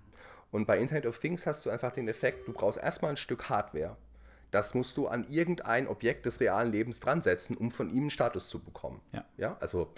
Und 0.52 0.66
bei 0.66 0.80
Internet 0.80 1.06
of 1.06 1.20
Things 1.20 1.46
hast 1.46 1.66
du 1.66 1.70
einfach 1.70 1.92
den 1.92 2.08
Effekt, 2.08 2.48
du 2.48 2.54
brauchst 2.54 2.80
erstmal 2.80 3.12
ein 3.12 3.18
Stück 3.18 3.50
Hardware. 3.50 3.98
Das 4.52 4.74
musst 4.74 4.98
du 4.98 5.08
an 5.08 5.28
irgendein 5.30 5.88
Objekt 5.88 6.26
des 6.26 6.40
realen 6.40 6.72
Lebens 6.72 7.00
dran 7.00 7.22
setzen, 7.22 7.56
um 7.56 7.70
von 7.70 7.90
ihm 7.92 8.04
einen 8.04 8.10
Status 8.10 8.50
zu 8.50 8.60
bekommen. 8.60 9.02
Ja. 9.12 9.26
ja 9.38 9.58
also 9.60 9.94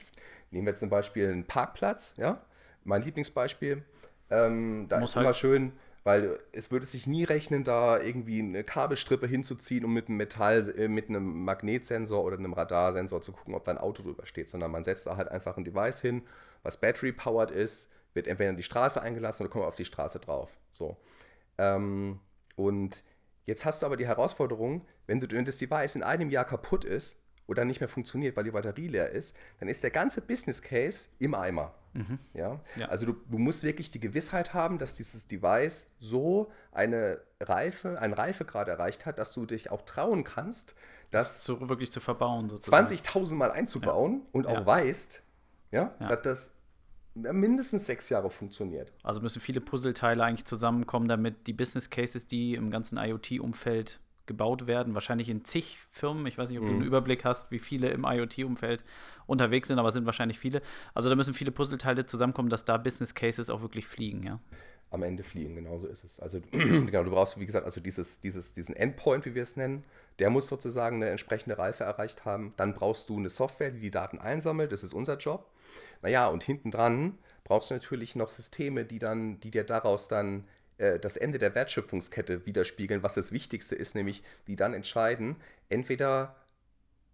nehmen 0.50 0.67
wir 0.67 0.75
zum 0.75 0.89
Beispiel 0.89 1.29
einen 1.29 1.45
Parkplatz, 1.45 2.13
ja, 2.17 2.41
mein 2.83 3.01
Lieblingsbeispiel. 3.01 3.83
Ähm, 4.29 4.88
da 4.89 5.00
Muss 5.00 5.11
ist 5.11 5.15
halt 5.17 5.25
immer 5.25 5.33
schön, 5.33 5.73
weil 6.03 6.39
es 6.51 6.71
würde 6.71 6.85
sich 6.85 7.05
nie 7.05 7.23
rechnen, 7.23 7.63
da 7.63 8.00
irgendwie 8.00 8.39
eine 8.39 8.63
Kabelstrippe 8.63 9.27
hinzuziehen, 9.27 9.85
um 9.85 9.93
mit 9.93 10.07
einem 10.07 10.17
Metall, 10.17 10.73
äh, 10.77 10.88
mit 10.88 11.09
einem 11.09 11.43
Magnetsensor 11.43 12.23
oder 12.23 12.38
einem 12.38 12.53
Radarsensor 12.53 13.21
zu 13.21 13.31
gucken, 13.33 13.53
ob 13.53 13.63
da 13.63 13.71
ein 13.71 13.77
Auto 13.77 14.03
drüber 14.03 14.25
steht, 14.25 14.50
sondern 14.50 14.71
man 14.71 14.83
setzt 14.83 15.05
da 15.05 15.17
halt 15.17 15.27
einfach 15.27 15.57
ein 15.57 15.63
Device 15.63 16.01
hin, 16.01 16.23
was 16.63 16.77
battery-powered 16.77 17.51
ist, 17.51 17.89
wird 18.13 18.27
entweder 18.27 18.50
in 18.50 18.57
die 18.57 18.63
Straße 18.63 19.01
eingelassen 19.01 19.45
oder 19.45 19.51
kommt 19.51 19.65
auf 19.65 19.75
die 19.75 19.85
Straße 19.85 20.19
drauf. 20.19 20.57
So. 20.71 20.97
Ähm, 21.57 22.19
und 22.55 23.03
jetzt 23.45 23.65
hast 23.65 23.81
du 23.81 23.85
aber 23.85 23.97
die 23.97 24.07
Herausforderung, 24.07 24.85
wenn, 25.07 25.19
du, 25.19 25.29
wenn 25.31 25.45
das 25.45 25.57
Device 25.57 25.95
in 25.95 26.03
einem 26.03 26.29
Jahr 26.29 26.45
kaputt 26.45 26.83
ist 26.83 27.17
oder 27.47 27.65
nicht 27.65 27.79
mehr 27.79 27.89
funktioniert, 27.89 28.35
weil 28.35 28.43
die 28.43 28.51
Batterie 28.51 28.88
leer 28.88 29.09
ist, 29.09 29.35
dann 29.59 29.69
ist 29.69 29.83
der 29.83 29.91
ganze 29.91 30.21
Business 30.21 30.61
Case 30.61 31.09
im 31.19 31.35
Eimer. 31.35 31.75
Mhm. 31.93 32.19
Ja? 32.33 32.60
ja? 32.77 32.88
Also 32.88 33.05
du, 33.05 33.13
du, 33.13 33.38
musst 33.38 33.63
wirklich 33.63 33.91
die 33.91 34.00
Gewissheit 34.00 34.53
haben, 34.53 34.77
dass 34.77 34.93
dieses 34.93 35.27
Device 35.27 35.88
so 36.00 36.51
eine 36.71 37.19
Reife, 37.39 38.00
einen 38.00 38.13
Reifegrad 38.13 38.67
erreicht 38.67 39.05
hat, 39.05 39.19
dass 39.19 39.33
du 39.33 39.45
dich 39.45 39.71
auch 39.71 39.81
trauen 39.81 40.24
kannst, 40.24 40.75
das, 41.11 41.35
das 41.35 41.44
zu, 41.44 41.70
wirklich 41.70 41.92
zu 41.92 42.00
verbauen. 42.00 42.50
20.000 42.50 43.35
Mal 43.35 43.51
einzubauen 43.51 44.22
ja. 44.22 44.27
und 44.31 44.48
auch 44.48 44.53
ja. 44.53 44.66
weißt, 44.66 45.24
ja, 45.72 45.94
dass 46.00 46.22
das 46.22 46.53
mindestens 47.13 47.85
sechs 47.85 48.09
Jahre 48.09 48.29
funktioniert. 48.29 48.94
Also 49.03 49.22
müssen 49.22 49.42
viele 49.42 49.61
Puzzleteile 49.61 50.24
eigentlich 50.24 50.46
zusammenkommen, 50.46 51.07
damit 51.07 51.48
die 51.48 51.53
Business 51.53 51.89
Cases, 51.89 52.27
die 52.27 52.55
im 52.55 52.72
ganzen 52.72 52.98
IoT-Umfeld 52.98 54.00
gebaut 54.25 54.68
werden, 54.68 54.94
wahrscheinlich 54.94 55.29
in 55.29 55.44
zig 55.44 55.77
Firmen. 55.90 56.25
Ich 56.25 56.38
weiß 56.38 56.50
nicht, 56.50 56.60
ob 56.60 56.66
mhm. 56.66 56.70
du 56.70 56.75
einen 56.75 56.84
Überblick 56.84 57.25
hast, 57.25 57.51
wie 57.51 57.60
viele 57.60 57.90
im 57.90 58.05
IoT-Umfeld 58.05 58.84
unterwegs 59.27 59.68
sind, 59.68 59.79
aber 59.79 59.90
es 59.90 59.94
sind 59.94 60.05
wahrscheinlich 60.05 60.40
viele. 60.40 60.62
Also 60.94 61.10
da 61.10 61.16
müssen 61.16 61.34
viele 61.34 61.51
Puzzleteile 61.51 62.05
zusammenkommen, 62.05 62.50
dass 62.50 62.66
da 62.66 62.77
Business 62.77 63.16
Cases 63.16 63.50
auch 63.50 63.62
wirklich 63.62 63.88
fliegen, 63.88 64.24
ja. 64.24 64.40
Am 64.90 65.03
Ende 65.03 65.24
fliegen, 65.24 65.55
genau 65.55 65.79
so 65.79 65.88
ist 65.88 66.03
es. 66.03 66.20
Also 66.20 66.42
genau, 66.51 67.03
du 67.03 67.12
brauchst, 67.12 67.40
wie 67.40 67.46
gesagt, 67.46 67.66
also 67.66 67.79
dieses, 67.79 68.20
dieses, 68.20 68.53
diesen 68.53 68.75
Endpoint, 68.75 69.25
wie 69.25 69.36
wir 69.36 69.44
es 69.44 69.55
nennen, 69.55 69.86
der 70.20 70.29
muss 70.29 70.50
sozusagen 70.50 70.98
eine 70.98 71.10
entsprechende 71.10 71.57
Reife 71.57 71.86
erreicht 71.86 72.25
haben. 72.25 72.53
Dann 72.57 72.74
brauchst 72.74 73.07
du 73.10 73.18
eine 73.18 73.29
Software, 73.29 73.72
die 73.72 73.79
die 73.79 73.90
Daten 73.90 74.20
einsammelt, 74.20 74.74
das 74.74 74.84
ist 74.84 74.94
unser 74.94 75.18
Job. 75.18 75.50
Naja, 76.01 76.27
und 76.27 76.44
hinten 76.44 76.72
dran 76.72 77.18
brauchst 77.46 77.72
du 77.72 77.75
natürlich 77.75 78.16
noch 78.16 78.29
Systeme, 78.29 78.84
die 78.84 79.00
dann, 79.00 79.40
die 79.40 79.51
dir 79.51 79.64
daraus 79.64 80.07
dann 80.07 80.46
äh, 80.81 81.00
das 81.00 81.15
Ende 81.15 81.37
der 81.37 81.53
Wertschöpfungskette 81.53 82.46
widerspiegeln, 82.48 83.03
was 83.03 83.13
das 83.13 83.31
Wichtigste 83.31 83.75
ist, 83.75 83.94
nämlich 83.94 84.24
die 84.48 84.55
dann 84.55 84.74
entscheiden, 84.74 85.35
entweder 85.70 86.35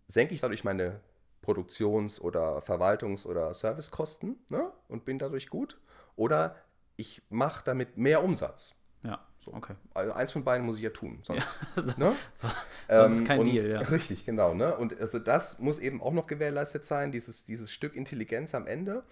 senke 0.07 0.33
ich 0.33 0.39
dadurch 0.39 0.63
meine 0.63 1.01
Produktions- 1.41 2.21
oder 2.21 2.59
Verwaltungs- 2.59 3.25
oder 3.25 3.53
Servicekosten 3.53 4.37
ne, 4.47 4.71
und 4.87 5.03
bin 5.03 5.19
dadurch 5.19 5.49
gut, 5.49 5.77
oder 6.15 6.55
ich 6.95 7.21
mache 7.29 7.63
damit 7.65 7.97
mehr 7.97 8.23
Umsatz. 8.23 8.73
Ja, 9.03 9.19
so. 9.39 9.53
okay. 9.53 9.75
Also 9.93 10.13
eins 10.13 10.31
von 10.31 10.45
beiden 10.45 10.65
muss 10.65 10.77
ich 10.77 10.83
ja 10.83 10.89
tun, 10.89 11.19
sonst, 11.23 11.57
ja. 11.75 11.83
ne? 11.97 12.15
so, 12.35 12.47
das 12.87 13.13
ist 13.15 13.25
kein 13.25 13.41
ähm, 13.41 13.47
und, 13.47 13.53
Deal, 13.53 13.69
ja. 13.69 13.79
Richtig, 13.91 14.25
genau. 14.25 14.53
Ne? 14.53 14.77
Und 14.77 14.97
also 14.99 15.19
das 15.19 15.59
muss 15.59 15.77
eben 15.77 16.01
auch 16.01 16.13
noch 16.13 16.27
gewährleistet 16.27 16.85
sein, 16.85 17.11
dieses, 17.11 17.43
dieses 17.43 17.73
Stück 17.73 17.97
Intelligenz 17.97 18.55
am 18.55 18.65
Ende. 18.65 19.03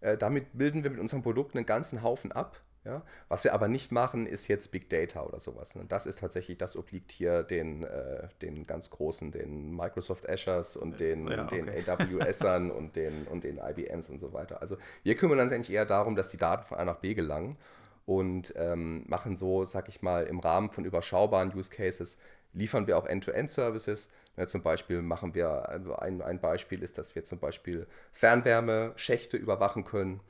Äh, 0.00 0.16
damit 0.16 0.58
bilden 0.58 0.82
wir 0.82 0.90
mit 0.90 0.98
unserem 0.98 1.22
Produkt 1.22 1.54
einen 1.54 1.66
ganzen 1.66 2.02
Haufen 2.02 2.32
ab. 2.32 2.60
Ja? 2.84 3.02
Was 3.28 3.44
wir 3.44 3.52
aber 3.52 3.68
nicht 3.68 3.92
machen, 3.92 4.26
ist 4.26 4.48
jetzt 4.48 4.70
Big 4.70 4.88
Data 4.88 5.22
oder 5.22 5.38
sowas. 5.38 5.74
Ne? 5.74 5.84
Das 5.86 6.06
ist 6.06 6.20
tatsächlich, 6.20 6.56
das 6.56 6.76
obliegt 6.76 7.12
hier 7.12 7.42
den, 7.42 7.84
äh, 7.84 8.28
den 8.40 8.66
ganz 8.66 8.90
großen, 8.90 9.32
den 9.32 9.76
Microsoft 9.76 10.28
Azures 10.28 10.76
und 10.76 10.98
den, 10.98 11.28
ja, 11.28 11.44
okay. 11.44 11.62
den 11.62 11.88
AWSern 11.88 12.70
und 12.70 12.96
den, 12.96 13.26
und 13.26 13.44
den 13.44 13.58
IBMs 13.58 14.08
und 14.08 14.18
so 14.18 14.32
weiter. 14.32 14.62
Also 14.62 14.76
wir 15.02 15.14
kümmern 15.14 15.40
uns 15.40 15.52
eigentlich 15.52 15.74
eher 15.74 15.86
darum, 15.86 16.16
dass 16.16 16.30
die 16.30 16.38
Daten 16.38 16.66
von 16.66 16.78
A 16.78 16.84
nach 16.84 16.96
B 16.96 17.14
gelangen 17.14 17.58
und 18.06 18.54
ähm, 18.56 19.04
machen 19.06 19.36
so, 19.36 19.64
sag 19.64 19.88
ich 19.88 20.00
mal, 20.00 20.24
im 20.24 20.40
Rahmen 20.40 20.70
von 20.70 20.84
überschaubaren 20.84 21.54
Use 21.54 21.70
Cases 21.70 22.16
liefern 22.52 22.86
wir 22.86 22.98
auch 22.98 23.06
End-to-End-Services. 23.06 24.08
Ja, 24.36 24.46
zum 24.46 24.62
Beispiel 24.62 25.02
machen 25.02 25.34
wir, 25.34 25.68
also 25.68 25.96
ein, 25.96 26.22
ein 26.22 26.40
Beispiel 26.40 26.82
ist, 26.82 26.98
dass 26.98 27.14
wir 27.14 27.24
zum 27.24 27.38
Beispiel 27.38 27.86
Fernwärmeschächte 28.12 29.36
überwachen 29.36 29.84
können. 29.84 30.20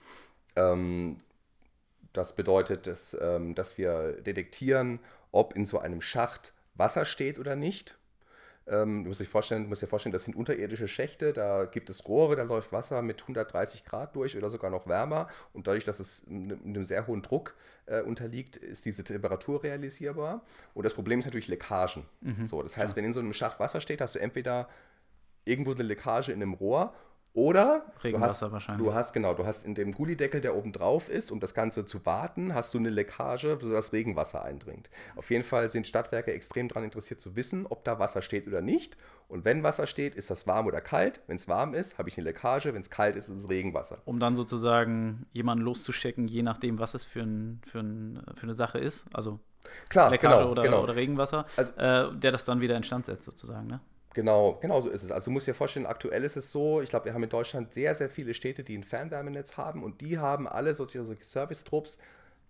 Ähm, 0.56 1.18
das 2.12 2.34
bedeutet, 2.34 2.86
dass, 2.86 3.16
ähm, 3.20 3.54
dass 3.54 3.78
wir 3.78 4.20
detektieren, 4.22 5.00
ob 5.32 5.54
in 5.54 5.64
so 5.64 5.78
einem 5.78 6.00
Schacht 6.00 6.54
Wasser 6.74 7.04
steht 7.04 7.38
oder 7.38 7.56
nicht. 7.56 7.96
Ähm, 8.66 9.02
du 9.02 9.08
musst 9.08 9.20
dir 9.20 9.26
vorstellen, 9.26 9.64
du 9.64 9.68
musst 9.68 9.82
dir 9.82 9.86
vorstellen, 9.86 10.12
das 10.12 10.24
sind 10.24 10.36
unterirdische 10.36 10.86
Schächte, 10.86 11.32
da 11.32 11.64
gibt 11.64 11.90
es 11.90 12.06
Rohre, 12.06 12.36
da 12.36 12.42
läuft 12.42 12.72
Wasser 12.72 13.02
mit 13.02 13.22
130 13.22 13.84
Grad 13.84 14.14
durch 14.14 14.36
oder 14.36 14.50
sogar 14.50 14.70
noch 14.70 14.86
wärmer. 14.86 15.28
Und 15.52 15.66
dadurch, 15.66 15.84
dass 15.84 15.98
es 15.98 16.24
einem 16.28 16.84
sehr 16.84 17.06
hohen 17.06 17.22
Druck 17.22 17.54
äh, 17.86 18.02
unterliegt, 18.02 18.56
ist 18.56 18.84
diese 18.84 19.02
Temperatur 19.02 19.62
realisierbar. 19.62 20.42
Und 20.74 20.84
das 20.84 20.94
Problem 20.94 21.18
ist 21.18 21.24
natürlich 21.24 21.48
Leckagen. 21.48 22.04
Mhm. 22.20 22.46
So, 22.46 22.62
das 22.62 22.76
heißt, 22.76 22.92
ja. 22.92 22.96
wenn 22.96 23.04
in 23.04 23.12
so 23.12 23.20
einem 23.20 23.32
Schacht 23.32 23.58
Wasser 23.60 23.80
steht, 23.80 24.00
hast 24.00 24.14
du 24.14 24.20
entweder 24.20 24.68
irgendwo 25.44 25.72
eine 25.72 25.82
Leckage 25.82 26.28
in 26.28 26.42
einem 26.42 26.54
Rohr 26.54 26.94
oder 27.32 27.84
Regenwasser 28.02 28.46
du 28.46 28.46
hast, 28.46 28.52
wahrscheinlich. 28.52 28.86
Du 28.86 28.94
hast, 28.94 29.12
genau, 29.12 29.34
du 29.34 29.46
hast 29.46 29.64
in 29.64 29.76
dem 29.76 29.92
Gullideckel, 29.92 30.40
der 30.40 30.56
oben 30.56 30.72
drauf 30.72 31.08
ist, 31.08 31.30
um 31.30 31.38
das 31.38 31.54
Ganze 31.54 31.84
zu 31.84 32.04
warten, 32.04 32.54
hast 32.54 32.74
du 32.74 32.78
eine 32.78 32.90
Leckage, 32.90 33.56
sodass 33.60 33.92
Regenwasser 33.92 34.42
eindringt. 34.42 34.90
Auf 35.14 35.30
jeden 35.30 35.44
Fall 35.44 35.70
sind 35.70 35.86
Stadtwerke 35.86 36.32
extrem 36.32 36.66
daran 36.66 36.84
interessiert 36.84 37.20
zu 37.20 37.36
wissen, 37.36 37.66
ob 37.66 37.84
da 37.84 38.00
Wasser 38.00 38.22
steht 38.22 38.48
oder 38.48 38.62
nicht. 38.62 38.96
Und 39.28 39.44
wenn 39.44 39.62
Wasser 39.62 39.86
steht, 39.86 40.16
ist 40.16 40.28
das 40.28 40.48
warm 40.48 40.66
oder 40.66 40.80
kalt. 40.80 41.20
Wenn 41.28 41.36
es 41.36 41.46
warm 41.46 41.72
ist, 41.72 41.98
habe 41.98 42.08
ich 42.08 42.18
eine 42.18 42.24
Leckage. 42.24 42.74
Wenn 42.74 42.80
es 42.80 42.90
kalt 42.90 43.14
ist, 43.14 43.28
ist 43.28 43.44
es 43.44 43.48
Regenwasser. 43.48 43.98
Um 44.06 44.18
dann 44.18 44.34
sozusagen 44.34 45.26
jemanden 45.32 45.64
loszustecken, 45.64 46.26
je 46.26 46.42
nachdem, 46.42 46.80
was 46.80 46.94
es 46.94 47.04
für, 47.04 47.22
ein, 47.22 47.60
für, 47.64 47.78
ein, 47.78 48.22
für 48.34 48.42
eine 48.42 48.54
Sache 48.54 48.78
ist. 48.78 49.06
Also 49.12 49.38
Klar, 49.88 50.10
Leckage 50.10 50.38
genau, 50.38 50.50
oder, 50.50 50.62
genau. 50.62 50.82
oder 50.82 50.96
Regenwasser, 50.96 51.46
also, 51.56 51.72
äh, 51.74 52.18
der 52.18 52.32
das 52.32 52.44
dann 52.44 52.60
wieder 52.60 52.76
instand 52.76 53.06
setzt, 53.06 53.24
sozusagen. 53.24 53.68
Ne? 53.68 53.80
Genau, 54.14 54.58
genau 54.60 54.80
so 54.80 54.90
ist 54.90 55.02
es. 55.04 55.12
Also 55.12 55.26
du 55.26 55.30
musst 55.32 55.46
dir 55.46 55.54
vorstellen, 55.54 55.86
aktuell 55.86 56.24
ist 56.24 56.36
es 56.36 56.50
so, 56.50 56.80
ich 56.82 56.90
glaube, 56.90 57.04
wir 57.06 57.14
haben 57.14 57.22
in 57.22 57.28
Deutschland 57.28 57.72
sehr, 57.72 57.94
sehr 57.94 58.10
viele 58.10 58.34
Städte, 58.34 58.64
die 58.64 58.76
ein 58.76 58.82
Fernwärmenetz 58.82 59.56
haben 59.56 59.84
und 59.84 60.00
die 60.00 60.18
haben 60.18 60.48
alle 60.48 60.74
solche, 60.74 61.04
solche 61.04 61.22
Service-Trupps, 61.22 61.98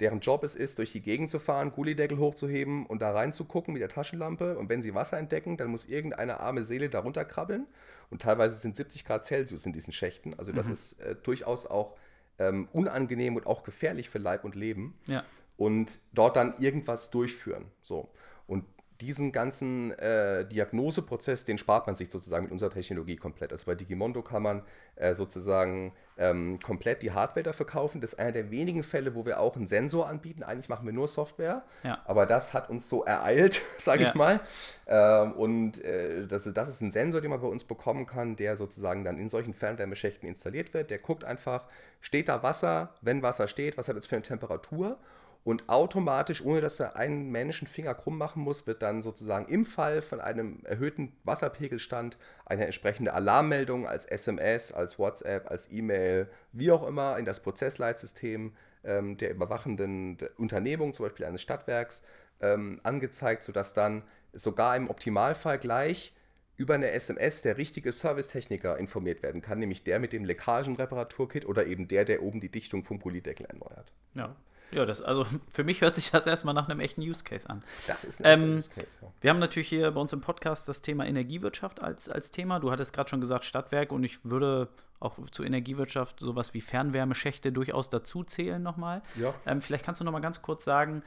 deren 0.00 0.20
Job 0.20 0.42
es 0.42 0.56
ist, 0.56 0.78
durch 0.78 0.92
die 0.92 1.02
Gegend 1.02 1.28
zu 1.28 1.38
fahren, 1.38 1.70
Gullideckel 1.70 2.18
hochzuheben 2.18 2.86
und 2.86 3.02
da 3.02 3.12
reinzugucken 3.12 3.74
mit 3.74 3.82
der 3.82 3.90
Taschenlampe. 3.90 4.58
Und 4.58 4.70
wenn 4.70 4.82
sie 4.82 4.94
Wasser 4.94 5.18
entdecken, 5.18 5.58
dann 5.58 5.68
muss 5.68 5.84
irgendeine 5.84 6.40
arme 6.40 6.64
Seele 6.64 6.88
darunter 6.88 7.26
krabbeln. 7.26 7.66
Und 8.08 8.22
teilweise 8.22 8.56
sind 8.56 8.76
70 8.76 9.04
Grad 9.04 9.26
Celsius 9.26 9.66
in 9.66 9.74
diesen 9.74 9.92
Schächten. 9.92 10.34
Also 10.38 10.52
das 10.52 10.68
mhm. 10.68 10.72
ist 10.72 11.00
äh, 11.00 11.14
durchaus 11.22 11.66
auch 11.66 11.96
ähm, 12.38 12.68
unangenehm 12.72 13.36
und 13.36 13.46
auch 13.46 13.62
gefährlich 13.62 14.08
für 14.08 14.18
Leib 14.18 14.44
und 14.44 14.54
Leben. 14.54 14.98
Ja. 15.06 15.22
Und 15.58 16.00
dort 16.12 16.36
dann 16.36 16.54
irgendwas 16.58 17.10
durchführen. 17.10 17.66
So. 17.82 18.08
Und 18.46 18.64
diesen 19.00 19.32
ganzen 19.32 19.92
äh, 19.98 20.46
Diagnoseprozess, 20.46 21.44
den 21.44 21.58
spart 21.58 21.86
man 21.86 21.96
sich 21.96 22.10
sozusagen 22.10 22.44
mit 22.44 22.52
unserer 22.52 22.70
Technologie 22.70 23.16
komplett. 23.16 23.52
Also 23.52 23.66
bei 23.66 23.74
Digimondo 23.74 24.22
kann 24.22 24.42
man 24.42 24.62
äh, 24.96 25.14
sozusagen 25.14 25.92
ähm, 26.18 26.58
komplett 26.60 27.02
die 27.02 27.12
Hardware 27.12 27.42
dafür 27.42 27.66
kaufen. 27.66 28.00
Das 28.00 28.12
ist 28.12 28.18
einer 28.18 28.32
der 28.32 28.50
wenigen 28.50 28.82
Fälle, 28.82 29.14
wo 29.14 29.24
wir 29.24 29.40
auch 29.40 29.56
einen 29.56 29.66
Sensor 29.66 30.08
anbieten. 30.08 30.42
Eigentlich 30.42 30.68
machen 30.68 30.84
wir 30.86 30.92
nur 30.92 31.08
Software, 31.08 31.62
ja. 31.82 32.02
aber 32.04 32.26
das 32.26 32.52
hat 32.52 32.68
uns 32.68 32.88
so 32.88 33.04
ereilt, 33.04 33.62
sage 33.78 34.02
ja. 34.02 34.08
ich 34.10 34.14
mal. 34.14 34.40
Ähm, 34.86 35.32
und 35.32 35.82
äh, 35.82 36.26
das, 36.26 36.44
das 36.52 36.68
ist 36.68 36.82
ein 36.82 36.92
Sensor, 36.92 37.20
den 37.20 37.30
man 37.30 37.40
bei 37.40 37.48
uns 37.48 37.64
bekommen 37.64 38.06
kann, 38.06 38.36
der 38.36 38.56
sozusagen 38.56 39.04
dann 39.04 39.18
in 39.18 39.28
solchen 39.28 39.54
Fernwärmeschächten 39.54 40.28
installiert 40.28 40.74
wird. 40.74 40.90
Der 40.90 40.98
guckt 40.98 41.24
einfach, 41.24 41.64
steht 42.00 42.28
da 42.28 42.42
Wasser? 42.42 42.94
Wenn 43.00 43.22
Wasser 43.22 43.48
steht, 43.48 43.78
was 43.78 43.88
hat 43.88 43.96
das 43.96 44.06
für 44.06 44.16
eine 44.16 44.22
Temperatur? 44.22 44.98
Und 45.42 45.68
automatisch, 45.68 46.44
ohne 46.44 46.60
dass 46.60 46.80
er 46.80 46.96
einen 46.96 47.30
Menschen 47.30 47.66
Finger 47.66 47.94
krumm 47.94 48.18
machen 48.18 48.42
muss, 48.42 48.66
wird 48.66 48.82
dann 48.82 49.00
sozusagen 49.00 49.46
im 49.46 49.64
Fall 49.64 50.02
von 50.02 50.20
einem 50.20 50.60
erhöhten 50.64 51.12
Wasserpegelstand 51.24 52.18
eine 52.44 52.66
entsprechende 52.66 53.14
Alarmmeldung 53.14 53.86
als 53.86 54.04
SMS, 54.04 54.72
als 54.72 54.98
WhatsApp, 54.98 55.50
als 55.50 55.70
E-Mail, 55.70 56.28
wie 56.52 56.70
auch 56.70 56.86
immer, 56.86 57.18
in 57.18 57.24
das 57.24 57.40
Prozessleitsystem 57.40 58.52
ähm, 58.84 59.16
der 59.16 59.30
überwachenden 59.30 60.18
Unternehmung, 60.36 60.92
zum 60.92 61.06
Beispiel 61.06 61.24
eines 61.24 61.40
Stadtwerks, 61.40 62.02
ähm, 62.40 62.80
angezeigt, 62.82 63.42
sodass 63.42 63.72
dann 63.72 64.02
sogar 64.32 64.76
im 64.76 64.90
Optimalfall 64.90 65.58
gleich 65.58 66.14
über 66.60 66.74
eine 66.74 66.90
SMS 66.90 67.40
der 67.40 67.56
richtige 67.56 67.90
Servicetechniker 67.90 68.76
informiert 68.76 69.22
werden 69.22 69.40
kann, 69.40 69.58
nämlich 69.60 69.82
der 69.82 69.98
mit 69.98 70.12
dem 70.12 70.26
Leckagenreparaturkit 70.26 71.46
oder 71.46 71.66
eben 71.66 71.88
der, 71.88 72.04
der 72.04 72.22
oben 72.22 72.38
die 72.38 72.50
Dichtung 72.50 72.84
vom 72.84 72.98
Polydeckel 72.98 73.46
erneuert. 73.46 73.90
Ja. 74.14 74.36
Ja, 74.70 74.84
das, 74.84 75.00
also 75.00 75.26
für 75.52 75.64
mich 75.64 75.80
hört 75.80 75.94
sich 75.94 76.10
das 76.10 76.26
erstmal 76.26 76.52
nach 76.52 76.68
einem 76.68 76.78
echten 76.78 77.00
Use 77.00 77.24
Case 77.24 77.48
an. 77.48 77.64
Das 77.86 78.04
ist 78.04 78.22
ein 78.22 78.42
ähm, 78.42 78.58
Use 78.58 78.68
Case, 78.68 78.98
ja. 79.00 79.08
Wir 79.22 79.30
haben 79.30 79.38
natürlich 79.38 79.68
hier 79.68 79.90
bei 79.90 80.00
uns 80.00 80.12
im 80.12 80.20
Podcast 80.20 80.68
das 80.68 80.82
Thema 80.82 81.06
Energiewirtschaft 81.06 81.82
als, 81.82 82.10
als 82.10 82.30
Thema. 82.30 82.60
Du 82.60 82.70
hattest 82.70 82.92
gerade 82.92 83.08
schon 83.08 83.22
gesagt 83.22 83.46
Stadtwerk 83.46 83.90
und 83.90 84.04
ich 84.04 84.22
würde 84.24 84.68
auch 85.00 85.18
zur 85.30 85.46
Energiewirtschaft 85.46 86.20
sowas 86.20 86.52
wie 86.52 86.60
Fernwärmeschächte 86.60 87.52
durchaus 87.52 87.88
dazu 87.88 88.22
zählen 88.22 88.62
nochmal. 88.62 89.00
Ja. 89.16 89.32
Ähm, 89.46 89.62
vielleicht 89.62 89.86
kannst 89.86 90.02
du 90.02 90.04
nochmal 90.04 90.20
ganz 90.20 90.42
kurz 90.42 90.62
sagen, 90.62 91.02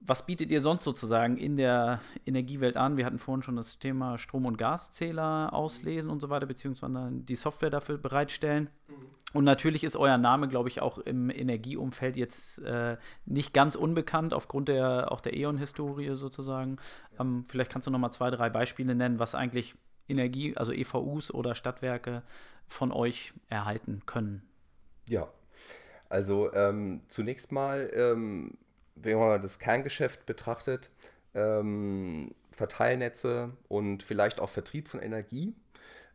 was 0.00 0.26
bietet 0.26 0.50
ihr 0.50 0.60
sonst 0.60 0.84
sozusagen 0.84 1.36
in 1.36 1.56
der 1.56 2.00
Energiewelt 2.26 2.76
an? 2.76 2.96
Wir 2.96 3.06
hatten 3.06 3.18
vorhin 3.18 3.42
schon 3.42 3.56
das 3.56 3.78
Thema 3.78 4.18
Strom- 4.18 4.46
und 4.46 4.56
Gaszähler 4.56 5.52
auslesen 5.52 6.10
und 6.10 6.20
so 6.20 6.30
weiter, 6.30 6.46
beziehungsweise 6.46 7.10
die 7.12 7.34
Software 7.34 7.70
dafür 7.70 7.98
bereitstellen. 7.98 8.70
Und 9.32 9.44
natürlich 9.44 9.84
ist 9.84 9.96
euer 9.96 10.18
Name, 10.18 10.48
glaube 10.48 10.68
ich, 10.68 10.80
auch 10.80 10.98
im 10.98 11.30
Energieumfeld 11.30 12.16
jetzt 12.16 12.60
äh, 12.60 12.96
nicht 13.26 13.52
ganz 13.52 13.74
unbekannt, 13.74 14.32
aufgrund 14.32 14.68
der 14.68 15.12
auch 15.12 15.20
der 15.20 15.36
E.ON-Historie 15.36 16.14
sozusagen. 16.14 16.78
Ähm, 17.18 17.44
vielleicht 17.48 17.70
kannst 17.70 17.86
du 17.86 17.90
noch 17.90 17.98
mal 17.98 18.12
zwei, 18.12 18.30
drei 18.30 18.48
Beispiele 18.48 18.94
nennen, 18.94 19.18
was 19.18 19.34
eigentlich 19.34 19.74
Energie, 20.08 20.56
also 20.56 20.72
EVUs 20.72 21.32
oder 21.34 21.54
Stadtwerke 21.54 22.22
von 22.66 22.92
euch 22.92 23.34
erhalten 23.48 24.02
können. 24.06 24.42
Ja, 25.08 25.28
also 26.08 26.52
ähm, 26.52 27.02
zunächst 27.08 27.52
mal 27.52 27.90
ähm, 27.94 28.56
wenn 28.96 29.18
man 29.18 29.40
das 29.40 29.58
Kerngeschäft 29.58 30.26
betrachtet, 30.26 30.90
ähm, 31.34 32.34
Verteilnetze 32.50 33.52
und 33.68 34.02
vielleicht 34.02 34.40
auch 34.40 34.48
Vertrieb 34.48 34.88
von 34.88 35.00
Energie. 35.00 35.54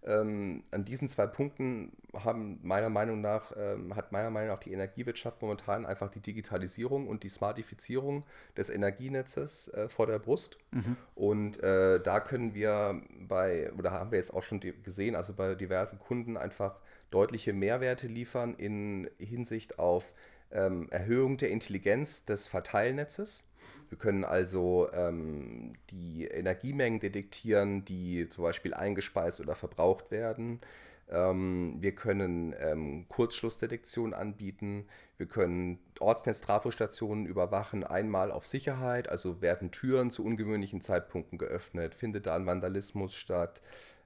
Ähm, 0.04 0.64
an 0.72 0.84
diesen 0.84 1.08
zwei 1.08 1.28
Punkten 1.28 1.92
haben 2.16 2.60
meiner 2.64 2.90
Meinung 2.90 3.22
nach, 3.22 3.54
ähm, 3.56 3.96
hat 3.96 4.12
meiner 4.12 4.32
Meinung 4.32 4.50
nach 4.50 4.60
die 4.60 4.74
Energiewirtschaft 4.74 5.44
momentan 5.44 5.86
einfach 5.86 6.10
die 6.10 6.22
Digitalisierung 6.22 7.08
und 7.08 7.22
die 7.24 7.30
Smartifizierung 7.30 8.26
des 8.58 8.72
Energienetzes 8.72 9.68
äh, 9.68 9.90
vor 9.90 10.08
der 10.08 10.18
Brust. 10.18 10.58
Mhm. 10.72 10.98
Und 11.14 11.62
äh, 11.62 12.02
da 12.02 12.20
können 12.20 12.56
wir 12.56 13.00
bei, 13.28 13.72
oder 13.74 13.92
haben 13.92 14.10
wir 14.10 14.18
jetzt 14.18 14.34
auch 14.34 14.42
schon 14.42 14.60
gesehen, 14.60 15.16
also 15.16 15.34
bei 15.34 15.54
diversen 15.54 16.00
Kunden 16.00 16.36
einfach 16.36 16.80
deutliche 17.12 17.54
Mehrwerte 17.54 18.08
liefern 18.08 18.56
in 18.56 19.08
Hinsicht 19.20 19.78
auf 19.78 20.14
ähm, 20.54 20.88
Erhöhung 20.90 21.38
der 21.38 21.50
Intelligenz 21.50 22.26
des 22.26 22.48
Verteilnetzes. 22.48 23.46
Wir 23.90 23.98
können 23.98 24.24
also 24.24 24.90
ähm, 24.94 25.74
die 25.90 26.26
Energiemengen 26.26 27.00
detektieren, 27.00 27.84
die 27.86 28.28
zum 28.30 28.44
Beispiel 28.44 28.74
eingespeist 28.74 29.42
oder 29.42 29.56
verbraucht 29.56 30.12
werden. 30.12 30.62
Ähm, 31.10 31.76
wir 31.80 31.94
können 31.94 32.56
ähm, 32.58 33.06
Kurzschlussdetektion 33.10 34.14
anbieten. 34.14 34.88
Wir 35.18 35.26
können 35.26 35.80
Ortsnetz-Trafostationen 36.00 37.26
überwachen, 37.26 37.84
einmal 37.84 38.32
auf 38.32 38.48
Sicherheit, 38.48 39.10
also 39.10 39.42
werden 39.42 39.72
Türen 39.72 40.10
zu 40.10 40.24
ungewöhnlichen 40.24 40.80
Zeitpunkten 40.80 41.38
geöffnet, 41.38 41.94
findet 41.94 42.28
da 42.28 42.36
ein 42.36 42.46
Vandalismus 42.46 43.14
statt. 43.14 43.62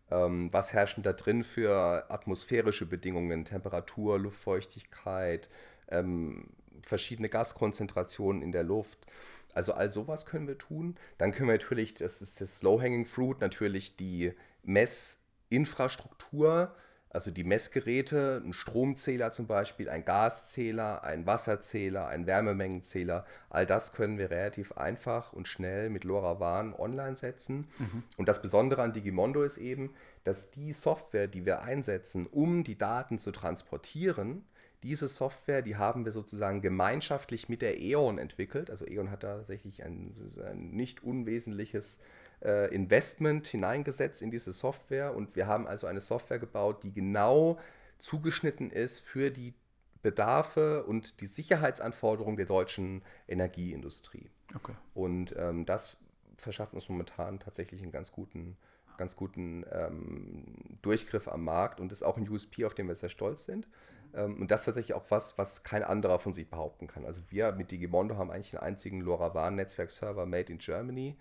Ähm, 0.09 0.51
was 0.51 0.73
herrschen 0.73 1.03
da 1.03 1.13
drin 1.13 1.43
für 1.43 2.09
atmosphärische 2.09 2.87
Bedingungen, 2.87 3.45
Temperatur, 3.45 4.19
Luftfeuchtigkeit, 4.19 5.49
ähm, 5.89 6.47
verschiedene 6.81 7.29
Gaskonzentrationen 7.29 8.41
in 8.41 8.51
der 8.51 8.63
Luft. 8.63 9.05
Also 9.53 9.73
all 9.73 9.89
sowas 9.89 10.25
können 10.25 10.47
wir 10.47 10.57
tun. 10.57 10.95
Dann 11.17 11.31
können 11.31 11.47
wir 11.47 11.55
natürlich, 11.55 11.95
das 11.95 12.21
ist 12.21 12.41
das 12.41 12.61
Low-Hanging 12.61 13.05
Fruit, 13.05 13.39
natürlich 13.41 13.95
die 13.95 14.33
Messinfrastruktur, 14.63 16.75
also 17.09 17.31
die 17.31 17.45
Messgeräte, 17.45 18.43
ein 18.45 18.51
Stromzähler 18.51 19.31
zum 19.31 19.47
Beispiel, 19.47 19.89
ein 19.89 20.03
Gaszähler, 20.03 21.05
ein 21.05 21.25
Wasserzähler, 21.25 22.09
ein 22.09 22.27
Wärmemengenzähler. 22.27 23.25
All 23.49 23.65
das 23.65 23.93
können 23.93 24.17
wir 24.17 24.29
relativ 24.29 24.73
einfach 24.73 25.31
und 25.31 25.47
schnell 25.47 25.89
mit 25.89 26.03
LoRaWAN 26.03 26.73
online 26.73 27.15
setzen. 27.15 27.67
Mhm. 27.79 28.03
Und 28.17 28.27
das 28.27 28.41
Besondere 28.41 28.83
an 28.83 28.91
Digimondo 28.91 29.43
ist 29.43 29.57
eben, 29.57 29.93
dass 30.25 30.51
die 30.51 30.73
Software, 30.73 31.27
die 31.27 31.45
wir 31.45 31.61
einsetzen, 31.61 32.27
um 32.27 32.65
die 32.65 32.77
Daten 32.77 33.17
zu 33.17 33.31
transportieren, 33.31 34.43
diese 34.85 35.07
Software, 35.07 35.63
die 35.63 35.77
haben 35.77 36.05
wir 36.05 36.11
sozusagen 36.11 36.61
gemeinschaftlich 36.61 37.49
mit 37.49 37.63
der 37.63 37.79
E.ON 37.79 38.19
entwickelt. 38.19 38.69
Also 38.69 38.87
E.ON 38.87 39.09
hat 39.09 39.23
da 39.23 39.37
tatsächlich 39.37 39.83
ein, 39.83 40.15
ein 40.45 40.69
nicht 40.71 41.03
unwesentliches 41.03 41.99
äh, 42.43 42.73
Investment 42.73 43.47
hineingesetzt 43.47 44.21
in 44.21 44.29
diese 44.29 44.53
Software 44.53 45.15
und 45.15 45.35
wir 45.35 45.47
haben 45.47 45.65
also 45.65 45.87
eine 45.87 46.01
Software 46.01 46.37
gebaut, 46.37 46.83
die 46.83 46.93
genau 46.93 47.57
zugeschnitten 47.97 48.69
ist 48.69 48.99
für 48.99 49.31
die 49.31 49.55
Bedarfe 50.03 50.83
und 50.83 51.19
die 51.19 51.25
Sicherheitsanforderungen 51.25 52.37
der 52.37 52.45
deutschen 52.45 53.01
Energieindustrie. 53.27 54.29
Okay. 54.53 54.73
Und 54.93 55.33
ähm, 55.35 55.65
das 55.65 55.97
verschafft 56.37 56.75
uns 56.75 56.89
momentan 56.89 57.39
tatsächlich 57.39 57.81
einen 57.81 57.91
ganz 57.91 58.11
guten, 58.11 58.55
ganz 58.97 59.15
guten 59.15 59.65
ähm, 59.71 60.77
Durchgriff 60.83 61.27
am 61.27 61.43
Markt 61.43 61.79
und 61.79 61.91
ist 61.91 62.03
auch 62.03 62.17
ein 62.17 62.29
USP, 62.29 62.65
auf 62.65 62.75
den 62.75 62.87
wir 62.87 62.93
sehr 62.93 63.09
stolz 63.09 63.45
sind. 63.45 63.67
Ähm, 64.13 64.41
und 64.41 64.51
das 64.51 64.61
ist 64.61 64.65
tatsächlich 64.65 64.95
auch 64.95 65.09
was, 65.09 65.37
was 65.37 65.63
kein 65.63 65.83
anderer 65.83 66.19
von 66.19 66.33
sich 66.33 66.49
behaupten 66.49 66.87
kann. 66.87 67.05
Also 67.05 67.21
wir 67.29 67.53
mit 67.53 67.71
Digimondo 67.71 68.17
haben 68.17 68.31
eigentlich 68.31 68.57
einen 68.57 68.67
einzigen 68.67 69.01
LoRaWAN-Netzwerkserver 69.01 70.25
made 70.25 70.51
in 70.51 70.59
Germany 70.59 71.15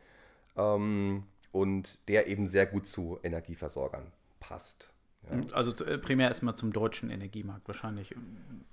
ähm, 0.57 1.25
und 1.53 2.09
der 2.09 2.27
eben 2.27 2.47
sehr 2.47 2.66
gut 2.66 2.87
zu 2.87 3.18
Energieversorgern 3.23 4.12
passt. 4.40 4.90
Ja. 5.31 5.55
Also 5.55 5.85
äh, 5.85 5.99
primär 5.99 6.29
erstmal 6.29 6.55
zum 6.57 6.73
deutschen 6.73 7.11
Energiemarkt 7.11 7.66
wahrscheinlich. 7.66 8.14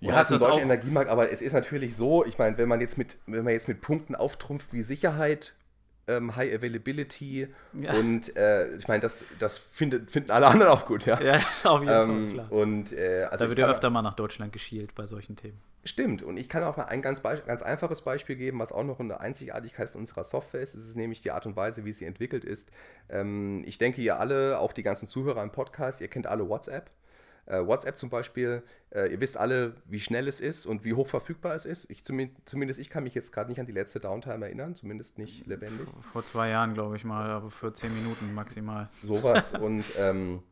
Oder 0.02 0.14
ja, 0.14 0.26
zum 0.26 0.40
deutschen 0.40 0.64
Energiemarkt, 0.64 1.10
aber 1.10 1.32
es 1.32 1.42
ist 1.42 1.54
natürlich 1.54 1.96
so, 1.96 2.26
ich 2.26 2.38
meine, 2.38 2.58
wenn 2.58 2.68
man 2.68 2.82
jetzt 2.82 2.98
mit, 2.98 3.20
wenn 3.26 3.44
man 3.44 3.54
jetzt 3.54 3.68
mit 3.68 3.82
Punkten 3.82 4.16
auftrumpft 4.16 4.74
wie 4.74 4.82
Sicherheit, 4.82 5.56
ähm, 6.08 6.36
High 6.36 6.54
Availability 6.54 7.48
ja. 7.74 7.94
und 7.94 8.36
äh, 8.36 8.76
ich 8.76 8.88
meine, 8.88 9.02
das, 9.02 9.26
das 9.40 9.60
findet, 9.60 10.12
finden 10.12 10.32
alle 10.32 10.48
anderen 10.48 10.72
auch 10.72 10.86
gut, 10.86 11.06
ja. 11.06 11.22
Ja, 11.22 11.36
auf 11.64 11.82
jeden 11.82 11.94
ähm, 11.94 12.28
Fall, 12.28 12.34
klar. 12.34 12.52
Und, 12.52 12.94
äh, 12.94 13.28
also 13.30 13.46
da 13.46 13.50
wird 13.50 13.60
ja 13.60 13.68
öfter 13.68 13.90
mal 13.90 14.02
nach 14.02 14.16
Deutschland 14.16 14.54
geschielt 14.54 14.96
bei 14.96 15.06
solchen 15.06 15.36
Themen. 15.36 15.60
Stimmt, 15.84 16.22
und 16.22 16.38
ich 16.38 16.48
kann 16.48 16.64
auch 16.64 16.78
mal 16.78 16.86
ein 16.86 17.02
ganz, 17.02 17.24
ganz 17.24 17.64
einfaches 17.64 18.04
Beispiel 18.04 18.36
geben, 18.36 18.60
was 18.60 18.72
auch 18.72 18.84
noch 18.84 19.00
eine 19.00 19.20
Einzigartigkeit 19.20 19.90
von 19.90 20.02
unserer 20.02 20.24
Software 20.24 20.62
ist. 20.62 20.76
Es 20.76 20.88
ist 20.88 20.96
nämlich 20.96 21.22
die 21.22 21.32
Art 21.32 21.48
und 21.48 21.56
Weise, 21.56 21.86
wie 21.86 21.94
sie 21.94 22.06
entwickelt 22.06 22.46
ist. 22.46 22.70
Ähm, 23.10 23.64
ich 23.66 23.80
denke, 23.80 24.00
ihr 24.02 24.20
alle, 24.20 24.60
auch 24.60 24.74
die 24.74 24.84
ganzen 24.84 25.08
Zuhörer 25.08 25.42
im 25.42 25.52
Podcast, 25.52 26.02
ihr 26.02 26.08
kennt 26.08 26.28
alle 26.28 26.48
WhatsApp. 26.48 26.92
Äh, 27.46 27.66
WhatsApp 27.66 27.98
zum 27.98 28.10
Beispiel, 28.10 28.64
äh, 28.92 29.12
ihr 29.12 29.20
wisst 29.20 29.38
alle, 29.38 29.76
wie 29.86 30.00
schnell 30.00 30.28
es 30.28 30.40
ist 30.40 30.66
und 30.66 30.86
wie 30.86 30.94
hoch 30.94 31.08
verfügbar 31.08 31.56
es 31.56 31.66
ist. 31.66 31.90
Ich, 31.90 32.04
zumindest 32.04 32.80
ich 32.80 32.90
kann 32.90 33.04
mich 33.04 33.16
jetzt 33.16 33.34
gerade 33.34 33.50
nicht 33.50 33.60
an 33.60 33.66
die 33.66 33.72
letzte 33.72 34.00
Downtime 34.00 34.46
erinnern, 34.46 34.76
zumindest 34.76 35.18
nicht 35.18 35.48
lebendig. 35.48 35.88
Vor 36.12 36.26
zwei 36.26 36.50
Jahren, 36.50 36.74
glaube 36.74 36.96
ich 36.96 37.04
mal, 37.04 37.30
aber 37.30 37.50
für 37.50 37.74
zehn 37.74 37.94
Minuten 37.94 38.34
maximal. 38.34 38.90
Sowas. 39.04 39.54
und, 39.60 39.84
ähm, 39.98 40.44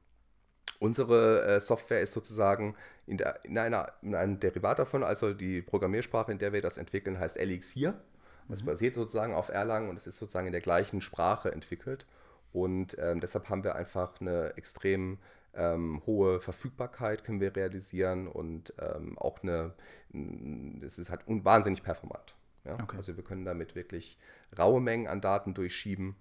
Unsere 0.79 1.45
äh, 1.45 1.59
Software 1.59 1.99
ist 1.99 2.13
sozusagen 2.13 2.73
in, 3.05 3.17
der, 3.17 3.43
in, 3.43 3.57
einer, 3.57 3.91
in 4.01 4.15
einem 4.15 4.39
Derivat 4.39 4.79
davon, 4.79 5.03
also 5.03 5.33
die 5.33 5.61
Programmiersprache, 5.61 6.31
in 6.31 6.37
der 6.37 6.53
wir 6.53 6.61
das 6.61 6.77
entwickeln, 6.77 7.19
heißt 7.19 7.35
Elixir. 7.35 7.95
Das 8.47 8.61
mhm. 8.61 8.67
basiert 8.67 8.95
sozusagen 8.95 9.33
auf 9.33 9.49
Erlang 9.49 9.89
und 9.89 9.97
es 9.97 10.07
ist 10.07 10.17
sozusagen 10.17 10.47
in 10.47 10.53
der 10.53 10.61
gleichen 10.61 11.01
Sprache 11.01 11.51
entwickelt. 11.51 12.07
Und 12.53 12.97
ähm, 12.97 13.19
deshalb 13.19 13.49
haben 13.49 13.65
wir 13.65 13.75
einfach 13.75 14.21
eine 14.21 14.53
extrem 14.55 15.19
ähm, 15.53 16.01
hohe 16.05 16.41
Verfügbarkeit 16.41 17.23
können 17.23 17.41
wir 17.41 17.55
realisieren 17.55 18.27
und 18.27 18.73
ähm, 18.79 19.17
auch 19.17 19.41
eine, 19.43 19.73
es 20.81 20.99
ist 20.99 21.09
halt 21.09 21.21
wahnsinnig 21.27 21.83
performant. 21.83 22.35
Ja? 22.65 22.75
Okay. 22.75 22.97
Also 22.97 23.15
wir 23.15 23.23
können 23.23 23.45
damit 23.45 23.75
wirklich 23.75 24.17
raue 24.57 24.81
Mengen 24.81 25.07
an 25.07 25.21
Daten 25.21 25.53
durchschieben 25.53 26.15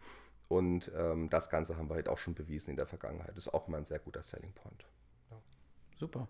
und 0.49 0.91
ähm, 0.97 1.29
das 1.29 1.51
Ganze 1.51 1.77
haben 1.77 1.91
wir 1.91 1.95
halt 1.95 2.09
auch 2.09 2.19
schon 2.19 2.35
bewiesen 2.35 2.71
in 2.71 2.77
der 2.77 2.87
Vergangenheit. 2.87 3.31
Das 3.31 3.47
ist 3.47 3.55
auch 3.55 3.69
immer 3.69 3.77
ein 3.77 3.85
sehr 3.85 3.99
guter 3.99 4.23
Selling 4.23 4.53
Point. 4.53 4.87
Ja. 5.31 5.37
Super. 5.99 6.29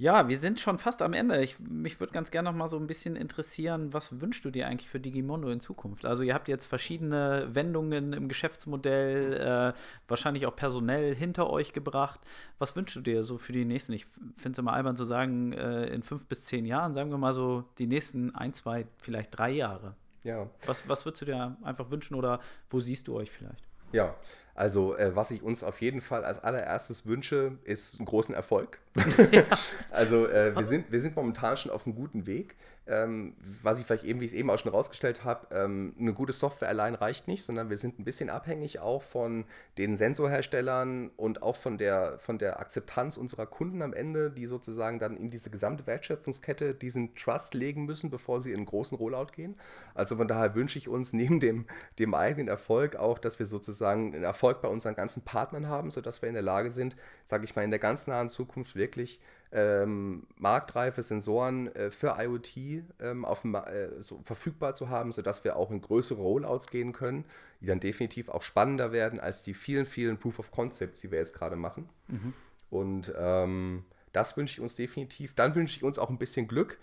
Ja, 0.00 0.30
wir 0.30 0.38
sind 0.38 0.58
schon 0.58 0.78
fast 0.78 1.02
am 1.02 1.12
Ende. 1.12 1.42
Ich, 1.42 1.58
mich 1.60 2.00
würde 2.00 2.14
ganz 2.14 2.30
gerne 2.30 2.48
noch 2.48 2.56
mal 2.56 2.68
so 2.68 2.78
ein 2.78 2.86
bisschen 2.86 3.16
interessieren, 3.16 3.92
was 3.92 4.22
wünschst 4.22 4.42
du 4.42 4.50
dir 4.50 4.66
eigentlich 4.66 4.88
für 4.88 4.98
Digimondo 4.98 5.50
in 5.50 5.60
Zukunft? 5.60 6.06
Also 6.06 6.22
ihr 6.22 6.32
habt 6.32 6.48
jetzt 6.48 6.64
verschiedene 6.64 7.50
Wendungen 7.52 8.14
im 8.14 8.26
Geschäftsmodell, 8.26 9.34
äh, 9.34 9.78
wahrscheinlich 10.08 10.46
auch 10.46 10.56
personell 10.56 11.14
hinter 11.14 11.50
euch 11.50 11.74
gebracht. 11.74 12.18
Was 12.58 12.74
wünschst 12.76 12.96
du 12.96 13.02
dir 13.02 13.24
so 13.24 13.36
für 13.36 13.52
die 13.52 13.66
nächsten? 13.66 13.92
Ich 13.92 14.06
finde 14.38 14.52
es 14.52 14.58
immer 14.58 14.72
albern 14.72 14.96
zu 14.96 15.04
sagen, 15.04 15.52
äh, 15.52 15.88
in 15.88 16.02
fünf 16.02 16.24
bis 16.24 16.46
zehn 16.46 16.64
Jahren, 16.64 16.94
sagen 16.94 17.10
wir 17.10 17.18
mal 17.18 17.34
so 17.34 17.64
die 17.76 17.86
nächsten 17.86 18.34
ein, 18.34 18.54
zwei, 18.54 18.86
vielleicht 19.02 19.36
drei 19.36 19.50
Jahre. 19.50 19.96
Ja. 20.24 20.48
Was, 20.64 20.88
was 20.88 21.04
würdest 21.04 21.20
du 21.20 21.26
dir 21.26 21.58
einfach 21.62 21.90
wünschen 21.90 22.14
oder 22.14 22.40
wo 22.70 22.80
siehst 22.80 23.06
du 23.06 23.16
euch 23.16 23.30
vielleicht? 23.30 23.68
Ja, 23.92 24.14
also 24.54 24.96
äh, 24.96 25.14
was 25.16 25.30
ich 25.30 25.42
uns 25.42 25.62
auf 25.64 25.80
jeden 25.80 26.00
Fall 26.00 26.24
als 26.24 26.38
allererstes 26.38 27.06
wünsche, 27.06 27.58
ist 27.64 27.98
einen 27.98 28.06
großen 28.06 28.34
Erfolg. 28.34 28.78
Also 29.90 30.26
äh, 30.26 30.54
wir, 30.56 30.64
sind, 30.64 30.90
wir 30.90 31.00
sind 31.00 31.16
momentan 31.16 31.56
schon 31.56 31.70
auf 31.70 31.86
einem 31.86 31.94
guten 31.94 32.26
Weg 32.26 32.56
ähm, 32.90 33.34
was 33.62 33.78
ich 33.78 33.86
vielleicht 33.86 34.04
eben, 34.04 34.20
wie 34.20 34.24
ich 34.24 34.32
es 34.32 34.36
eben 34.36 34.50
auch 34.50 34.58
schon 34.58 34.72
rausgestellt 34.72 35.24
habe, 35.24 35.54
ähm, 35.54 35.94
eine 35.98 36.12
gute 36.12 36.32
Software 36.32 36.68
allein 36.68 36.96
reicht 36.96 37.28
nicht, 37.28 37.44
sondern 37.44 37.70
wir 37.70 37.76
sind 37.76 37.98
ein 37.98 38.04
bisschen 38.04 38.28
abhängig 38.28 38.80
auch 38.80 39.02
von 39.02 39.44
den 39.78 39.96
Sensorherstellern 39.96 41.10
und 41.16 41.42
auch 41.42 41.54
von 41.54 41.78
der, 41.78 42.18
von 42.18 42.38
der 42.38 42.58
Akzeptanz 42.58 43.16
unserer 43.16 43.46
Kunden 43.46 43.82
am 43.82 43.92
Ende, 43.92 44.30
die 44.30 44.46
sozusagen 44.46 44.98
dann 44.98 45.16
in 45.16 45.30
diese 45.30 45.50
gesamte 45.50 45.86
Wertschöpfungskette 45.86 46.74
diesen 46.74 47.14
Trust 47.14 47.54
legen 47.54 47.84
müssen, 47.84 48.10
bevor 48.10 48.40
sie 48.40 48.50
in 48.50 48.56
einen 48.56 48.66
großen 48.66 48.98
Rollout 48.98 49.32
gehen. 49.36 49.54
Also 49.94 50.16
von 50.16 50.26
daher 50.26 50.56
wünsche 50.56 50.78
ich 50.78 50.88
uns 50.88 51.12
neben 51.12 51.38
dem, 51.38 51.66
dem 52.00 52.12
eigenen 52.12 52.48
Erfolg 52.48 52.96
auch, 52.96 53.18
dass 53.18 53.38
wir 53.38 53.46
sozusagen 53.46 54.14
einen 54.14 54.24
Erfolg 54.24 54.62
bei 54.62 54.68
unseren 54.68 54.96
ganzen 54.96 55.22
Partnern 55.22 55.68
haben, 55.68 55.92
sodass 55.92 56.22
wir 56.22 56.28
in 56.28 56.34
der 56.34 56.42
Lage 56.42 56.70
sind, 56.70 56.96
sage 57.24 57.44
ich 57.44 57.54
mal, 57.54 57.62
in 57.62 57.70
der 57.70 57.78
ganz 57.78 58.08
nahen 58.08 58.28
Zukunft 58.28 58.74
wirklich 58.80 59.20
ähm, 59.52 60.26
marktreife 60.36 61.02
Sensoren 61.02 61.74
äh, 61.74 61.90
für 61.90 62.16
IoT 62.18 62.56
ähm, 63.00 63.24
auf, 63.24 63.44
äh, 63.44 63.88
so 64.00 64.20
verfügbar 64.24 64.74
zu 64.74 64.88
haben, 64.88 65.12
sodass 65.12 65.44
wir 65.44 65.56
auch 65.56 65.70
in 65.70 65.80
größere 65.80 66.20
Rollouts 66.20 66.68
gehen 66.68 66.92
können, 66.92 67.24
die 67.60 67.66
dann 67.66 67.80
definitiv 67.80 68.28
auch 68.28 68.42
spannender 68.42 68.92
werden 68.92 69.20
als 69.20 69.42
die 69.42 69.54
vielen, 69.54 69.86
vielen 69.86 70.18
Proof 70.18 70.38
of 70.38 70.50
Concepts, 70.50 71.00
die 71.00 71.10
wir 71.10 71.18
jetzt 71.18 71.34
gerade 71.34 71.56
machen. 71.56 71.88
Mhm. 72.08 72.32
Und 72.70 73.12
ähm, 73.16 73.84
das 74.12 74.36
wünsche 74.36 74.54
ich 74.54 74.60
uns 74.60 74.76
definitiv. 74.76 75.34
Dann 75.34 75.54
wünsche 75.54 75.76
ich 75.76 75.84
uns 75.84 75.98
auch 75.98 76.10
ein 76.10 76.18
bisschen 76.18 76.46
Glück, 76.46 76.78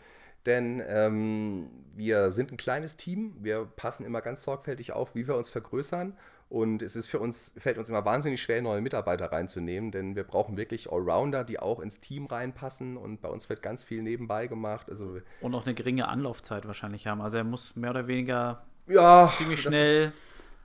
denn 0.45 0.83
ähm, 0.87 1.69
wir 1.95 2.31
sind 2.31 2.51
ein 2.51 2.57
kleines 2.57 2.97
Team. 2.97 3.35
Wir 3.39 3.65
passen 3.65 4.05
immer 4.05 4.21
ganz 4.21 4.43
sorgfältig 4.43 4.91
auf, 4.91 5.15
wie 5.15 5.27
wir 5.27 5.35
uns 5.35 5.49
vergrößern. 5.49 6.17
Und 6.49 6.81
es 6.81 6.95
ist 6.95 7.07
für 7.07 7.19
uns, 7.19 7.53
fällt 7.57 7.77
uns 7.77 7.89
immer 7.89 8.05
wahnsinnig 8.05 8.41
schwer, 8.41 8.61
neue 8.61 8.79
Mitarbeiter 8.79 9.31
reinzunehmen, 9.31 9.91
denn 9.91 10.15
wir 10.15 10.23
brauchen 10.23 10.55
wirklich 10.55 10.89
Allrounder, 10.89 11.43
die 11.43 11.59
auch 11.59 11.81
ins 11.81 11.99
Team 11.99 12.25
reinpassen. 12.25 12.95
Und 12.95 13.21
bei 13.21 13.27
uns 13.27 13.49
wird 13.49 13.61
ganz 13.61 13.83
viel 13.83 14.01
nebenbei 14.01 14.47
gemacht. 14.47 14.89
Also, 14.89 15.19
und 15.41 15.55
auch 15.55 15.65
eine 15.65 15.75
geringe 15.75 16.07
Anlaufzeit 16.07 16.65
wahrscheinlich 16.65 17.05
haben. 17.07 17.21
Also 17.21 17.37
er 17.37 17.43
muss 17.43 17.75
mehr 17.75 17.89
oder 17.89 18.07
weniger 18.07 18.63
ja, 18.87 19.31
ziemlich 19.37 19.61
schnell. 19.61 20.13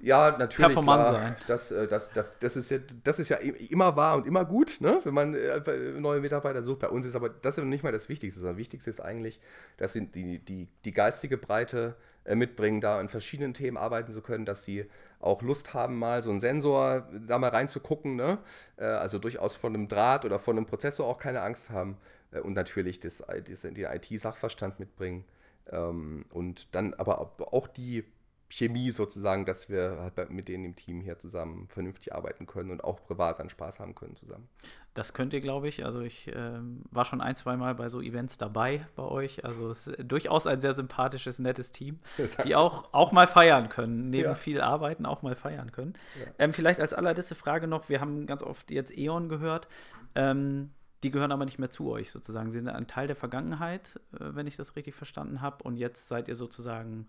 Ja, 0.03 0.31
natürlich. 0.37 0.57
Performant 0.57 1.03
klar. 1.03 1.13
sein. 1.13 1.37
Das, 1.47 1.71
äh, 1.71 1.87
das, 1.87 2.11
das, 2.11 2.39
das, 2.39 2.57
ist 2.57 2.71
ja, 2.71 2.79
das 3.05 3.21
ist 3.21 3.29
ja 3.29 3.37
immer 3.37 3.95
wahr 3.95 4.17
und 4.17 4.27
immer 4.27 4.45
gut, 4.45 4.79
ne? 4.81 4.99
wenn 5.05 5.15
man 5.15 5.33
äh, 5.33 5.61
neue 6.01 6.21
Mitarbeiter 6.21 6.63
sucht. 6.65 6.81
Bei 6.81 6.89
uns 6.89 7.07
ist 7.07 7.15
aber 7.15 7.29
das 7.29 7.57
ist 7.57 7.65
nicht 7.65 7.85
mal 7.85 7.93
das 7.93 8.09
Wichtigste. 8.09 8.41
Das 8.41 8.57
Wichtigste 8.57 8.91
ist 8.91 9.01
eigentlich, 9.01 9.41
dass 9.77 9.93
sie 9.93 10.07
die, 10.09 10.41
die, 10.41 10.69
die 10.85 10.91
geistige 10.91 11.39
Breite 11.39 11.95
äh, 12.25 12.35
mitbringen, 12.35 12.81
da 12.81 12.99
an 12.99 13.09
verschiedenen 13.09 13.55
Themen 13.55 13.77
arbeiten 13.77 14.11
zu 14.11 14.23
können, 14.23 14.45
dass 14.45 14.65
sie 14.65 14.87
auch 15.23 15.43
Lust 15.43 15.73
haben, 15.75 15.99
mal 15.99 16.23
so 16.23 16.31
einen 16.31 16.41
Sensor 16.41 17.09
da 17.27 17.39
mal 17.39 17.51
reinzugucken, 17.51 18.17
ne? 18.17 18.39
Äh, 18.77 18.85
also 18.85 19.19
durchaus 19.19 19.57
von 19.57 19.75
einem 19.75 19.89
Draht 19.89 20.25
oder 20.25 20.39
von 20.39 20.57
einem 20.57 20.67
Prozessor 20.67 21.07
auch 21.07 21.19
keine 21.19 21.43
Angst 21.43 21.71
haben 21.71 21.97
äh, 22.33 22.41
und 22.41 22.55
natürlich 22.55 23.01
das, 23.01 23.23
das, 23.49 23.63
den 23.63 23.77
IT-Sachverstand 23.77 24.81
mitbringen 24.81 25.25
ähm, 25.71 26.25
und 26.31 26.75
dann 26.75 26.95
aber 26.95 27.33
auch 27.39 27.69
die 27.69 28.05
Chemie 28.53 28.91
sozusagen, 28.91 29.47
dass 29.47 29.71
wir 29.71 29.97
halt 29.99 30.31
mit 30.31 30.47
denen 30.47 30.67
im 30.67 30.77
Team 30.77 31.01
hier 31.01 31.19
zusammen 31.19 31.69
vernünftig 31.69 32.15
arbeiten 32.15 32.45
können 32.47 32.71
und 32.71 32.85
auch 32.85 33.03
privat 33.03 33.39
dann 33.39 33.49
Spaß 33.49 33.81
haben 33.81 33.95
können 33.95 34.15
zusammen. 34.15 34.47
Das 34.93 35.15
könnt 35.15 35.33
ihr, 35.33 35.41
glaube 35.41 35.69
ich. 35.69 35.87
Also 35.87 36.03
ich 36.03 36.29
äh, 36.29 36.61
war 36.91 37.07
schon 37.07 37.23
ein, 37.23 37.35
zwei 37.35 37.57
Mal 37.57 37.75
bei 37.75 37.89
so 37.89 38.03
Events 38.03 38.37
dabei 38.37 38.87
bei 38.95 39.05
euch. 39.05 39.43
Also 39.47 39.71
es 39.71 39.87
ist 39.87 39.97
durchaus 40.05 40.47
ein 40.47 40.61
sehr 40.61 40.75
sympathisches, 40.75 41.39
nettes 41.39 41.73
Team, 41.73 41.97
ja, 42.19 42.27
die 42.45 42.55
auch, 42.55 42.93
auch 42.93 43.11
mal 43.11 43.27
feiern 43.27 43.71
können, 43.71 44.11
neben 44.11 44.25
ja. 44.25 44.35
viel 44.35 44.61
Arbeiten 44.61 45.07
auch 45.07 45.23
mal 45.23 45.35
feiern 45.35 45.73
können. 45.73 45.95
Ja. 46.21 46.31
Ähm, 46.39 46.53
vielleicht 46.53 46.79
als 46.79 46.93
allerletzte 46.93 47.35
Frage 47.35 47.67
noch, 47.67 47.89
wir 47.89 48.03
haben 48.03 48.27
ganz 48.27 48.43
oft 48.43 48.71
jetzt 48.71 48.97
E.ON 48.97 49.31
gehört. 49.31 49.67
Ähm, 50.15 50.73
die 51.03 51.11
gehören 51.11 51.33
aber 51.33 51.47
nicht 51.47 51.59
mehr 51.59 51.71
zu 51.71 51.91
euch 51.91 52.11
sozusagen. 52.11 52.53
Sie 52.53 52.59
sind 52.59 52.69
ein 52.69 52.87
Teil 52.87 53.07
der 53.07 53.17
Vergangenheit, 53.17 53.99
äh, 54.13 54.19
wenn 54.35 54.47
ich 54.47 54.57
das 54.57 54.77
richtig 54.77 54.95
verstanden 54.95 55.41
habe. 55.41 55.65
Und 55.65 55.79
jetzt 55.79 56.07
seid 56.07 56.29
ihr 56.29 56.37
sozusagen 56.37 57.09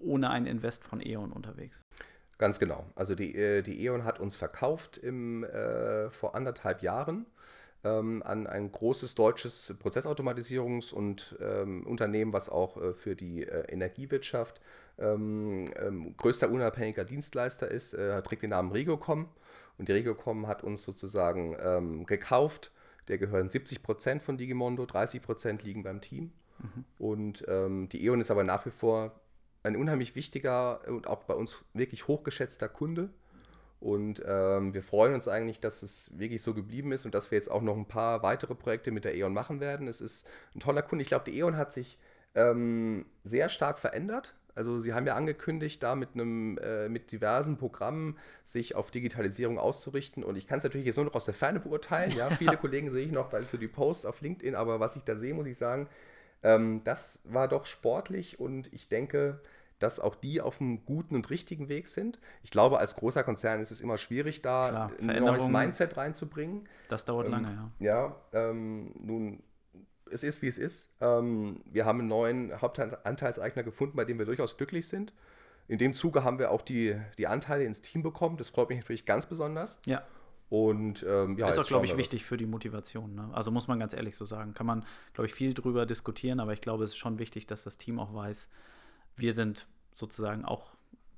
ohne 0.00 0.30
ein 0.30 0.46
Invest 0.46 0.84
von 0.84 1.00
E.ON 1.00 1.32
unterwegs. 1.32 1.84
Ganz 2.38 2.58
genau. 2.58 2.86
Also 2.94 3.14
die, 3.14 3.34
äh, 3.34 3.62
die 3.62 3.84
E.ON 3.84 4.04
hat 4.04 4.20
uns 4.20 4.36
verkauft 4.36 4.96
im, 4.96 5.44
äh, 5.44 6.10
vor 6.10 6.34
anderthalb 6.34 6.82
Jahren 6.82 7.26
ähm, 7.84 8.22
an 8.24 8.46
ein 8.46 8.70
großes 8.72 9.14
deutsches 9.14 9.74
Prozessautomatisierungs- 9.82 10.92
und 10.92 11.36
ähm, 11.40 11.86
Unternehmen, 11.86 12.32
was 12.32 12.48
auch 12.48 12.76
äh, 12.76 12.94
für 12.94 13.16
die 13.16 13.44
äh, 13.44 13.70
Energiewirtschaft 13.72 14.60
ähm, 14.98 15.66
ähm 15.76 16.16
größter 16.16 16.50
unabhängiger 16.50 17.04
Dienstleister 17.04 17.68
ist, 17.68 17.94
äh, 17.94 18.20
trägt 18.22 18.42
den 18.42 18.50
Namen 18.50 18.72
Regocom. 18.72 19.28
Und 19.78 19.88
die 19.88 19.92
Regocom 19.92 20.48
hat 20.48 20.64
uns 20.64 20.82
sozusagen 20.82 21.56
ähm, 21.60 22.06
gekauft. 22.06 22.72
Der 23.06 23.18
gehören 23.18 23.48
70 23.48 23.82
Prozent 23.82 24.22
von 24.22 24.36
Digimondo, 24.36 24.86
30 24.86 25.22
Prozent 25.22 25.62
liegen 25.62 25.84
beim 25.84 26.00
Team. 26.00 26.32
Mhm. 26.58 26.84
Und 26.98 27.44
ähm, 27.46 27.88
die 27.88 28.04
E.ON 28.04 28.20
ist 28.20 28.32
aber 28.32 28.42
nach 28.42 28.66
wie 28.66 28.70
vor 28.70 29.20
ein 29.62 29.76
unheimlich 29.76 30.14
wichtiger 30.14 30.80
und 30.88 31.06
auch 31.06 31.24
bei 31.24 31.34
uns 31.34 31.56
wirklich 31.74 32.08
hochgeschätzter 32.08 32.68
Kunde. 32.68 33.10
Und 33.80 34.22
ähm, 34.26 34.74
wir 34.74 34.82
freuen 34.82 35.14
uns 35.14 35.28
eigentlich, 35.28 35.60
dass 35.60 35.82
es 35.82 36.10
wirklich 36.18 36.42
so 36.42 36.52
geblieben 36.52 36.90
ist 36.90 37.04
und 37.04 37.14
dass 37.14 37.30
wir 37.30 37.38
jetzt 37.38 37.50
auch 37.50 37.62
noch 37.62 37.76
ein 37.76 37.86
paar 37.86 38.22
weitere 38.22 38.54
Projekte 38.54 38.90
mit 38.90 39.04
der 39.04 39.14
E.ON 39.14 39.32
machen 39.32 39.60
werden. 39.60 39.86
Es 39.86 40.00
ist 40.00 40.28
ein 40.54 40.60
toller 40.60 40.82
Kunde. 40.82 41.02
Ich 41.02 41.08
glaube, 41.08 41.30
die 41.30 41.38
E.ON 41.38 41.56
hat 41.56 41.72
sich 41.72 41.98
ähm, 42.34 43.06
sehr 43.24 43.48
stark 43.48 43.78
verändert. 43.78 44.34
Also 44.56 44.80
sie 44.80 44.92
haben 44.92 45.06
ja 45.06 45.14
angekündigt, 45.14 45.80
da 45.84 45.94
mit 45.94 46.14
einem, 46.14 46.58
äh, 46.58 46.88
mit 46.88 47.12
diversen 47.12 47.56
Programmen 47.56 48.18
sich 48.44 48.74
auf 48.74 48.90
Digitalisierung 48.90 49.56
auszurichten. 49.56 50.24
Und 50.24 50.36
ich 50.36 50.48
kann 50.48 50.58
es 50.58 50.64
natürlich 50.64 50.86
jetzt 50.86 50.96
nur 50.96 51.04
noch 51.04 51.14
aus 51.14 51.26
der 51.26 51.34
Ferne 51.34 51.60
beurteilen. 51.60 52.10
Ja, 52.10 52.30
viele 52.36 52.56
Kollegen 52.56 52.90
sehe 52.90 53.06
ich 53.06 53.12
noch, 53.12 53.32
weil 53.32 53.42
es 53.42 53.52
so 53.52 53.56
die 53.56 53.68
Posts 53.68 54.06
auf 54.06 54.20
LinkedIn, 54.20 54.56
aber 54.56 54.80
was 54.80 54.96
ich 54.96 55.04
da 55.04 55.14
sehe, 55.14 55.32
muss 55.32 55.46
ich 55.46 55.56
sagen, 55.56 55.88
ähm, 56.42 56.82
das 56.84 57.18
war 57.24 57.48
doch 57.48 57.64
sportlich 57.64 58.40
und 58.40 58.72
ich 58.72 58.88
denke, 58.88 59.40
dass 59.78 60.00
auch 60.00 60.14
die 60.14 60.40
auf 60.40 60.60
einem 60.60 60.84
guten 60.84 61.14
und 61.14 61.30
richtigen 61.30 61.68
Weg 61.68 61.88
sind. 61.88 62.20
Ich 62.42 62.50
glaube, 62.50 62.78
als 62.78 62.96
großer 62.96 63.22
Konzern 63.22 63.60
ist 63.60 63.70
es 63.70 63.80
immer 63.80 63.96
schwierig, 63.96 64.42
da 64.42 64.68
Klar, 64.68 64.92
ein 65.00 65.22
neues 65.22 65.46
Mindset 65.46 65.96
reinzubringen. 65.96 66.68
Das 66.88 67.04
dauert 67.04 67.26
ähm, 67.26 67.32
lange, 67.32 67.70
ja. 67.78 68.16
Ja, 68.32 68.50
ähm, 68.50 68.92
nun, 68.98 69.42
es 70.10 70.22
ist, 70.22 70.42
wie 70.42 70.48
es 70.48 70.58
ist. 70.58 70.90
Ähm, 71.00 71.60
wir 71.64 71.84
haben 71.84 72.00
einen 72.00 72.08
neuen 72.08 72.60
Hauptanteilseigner 72.60 73.62
gefunden, 73.62 73.96
bei 73.96 74.04
dem 74.04 74.18
wir 74.18 74.26
durchaus 74.26 74.56
glücklich 74.56 74.88
sind. 74.88 75.12
In 75.68 75.78
dem 75.78 75.92
Zuge 75.92 76.24
haben 76.24 76.38
wir 76.38 76.50
auch 76.50 76.62
die, 76.62 76.96
die 77.18 77.26
Anteile 77.26 77.64
ins 77.64 77.82
Team 77.82 78.02
bekommen. 78.02 78.36
Das 78.38 78.48
freut 78.48 78.70
mich 78.70 78.78
natürlich 78.78 79.04
ganz 79.04 79.26
besonders. 79.26 79.78
Ja. 79.86 80.02
Und 80.50 81.04
ähm, 81.06 81.36
ja, 81.36 81.48
ist 81.48 81.58
auch, 81.58 81.66
glaube 81.66 81.84
ich, 81.84 81.96
wichtig 81.96 82.24
für 82.24 82.38
die 82.38 82.46
Motivation. 82.46 83.14
Ne? 83.14 83.28
Also 83.32 83.50
muss 83.50 83.68
man 83.68 83.78
ganz 83.78 83.92
ehrlich 83.92 84.16
so 84.16 84.24
sagen. 84.24 84.54
Kann 84.54 84.66
man, 84.66 84.84
glaube 85.12 85.26
ich, 85.26 85.34
viel 85.34 85.52
drüber 85.52 85.84
diskutieren, 85.84 86.40
aber 86.40 86.54
ich 86.54 86.62
glaube, 86.62 86.84
es 86.84 86.90
ist 86.90 86.96
schon 86.96 87.18
wichtig, 87.18 87.46
dass 87.46 87.64
das 87.64 87.76
Team 87.76 87.98
auch 87.98 88.14
weiß, 88.14 88.48
wir 89.16 89.32
sind 89.34 89.66
sozusagen 89.94 90.44
auch 90.44 90.74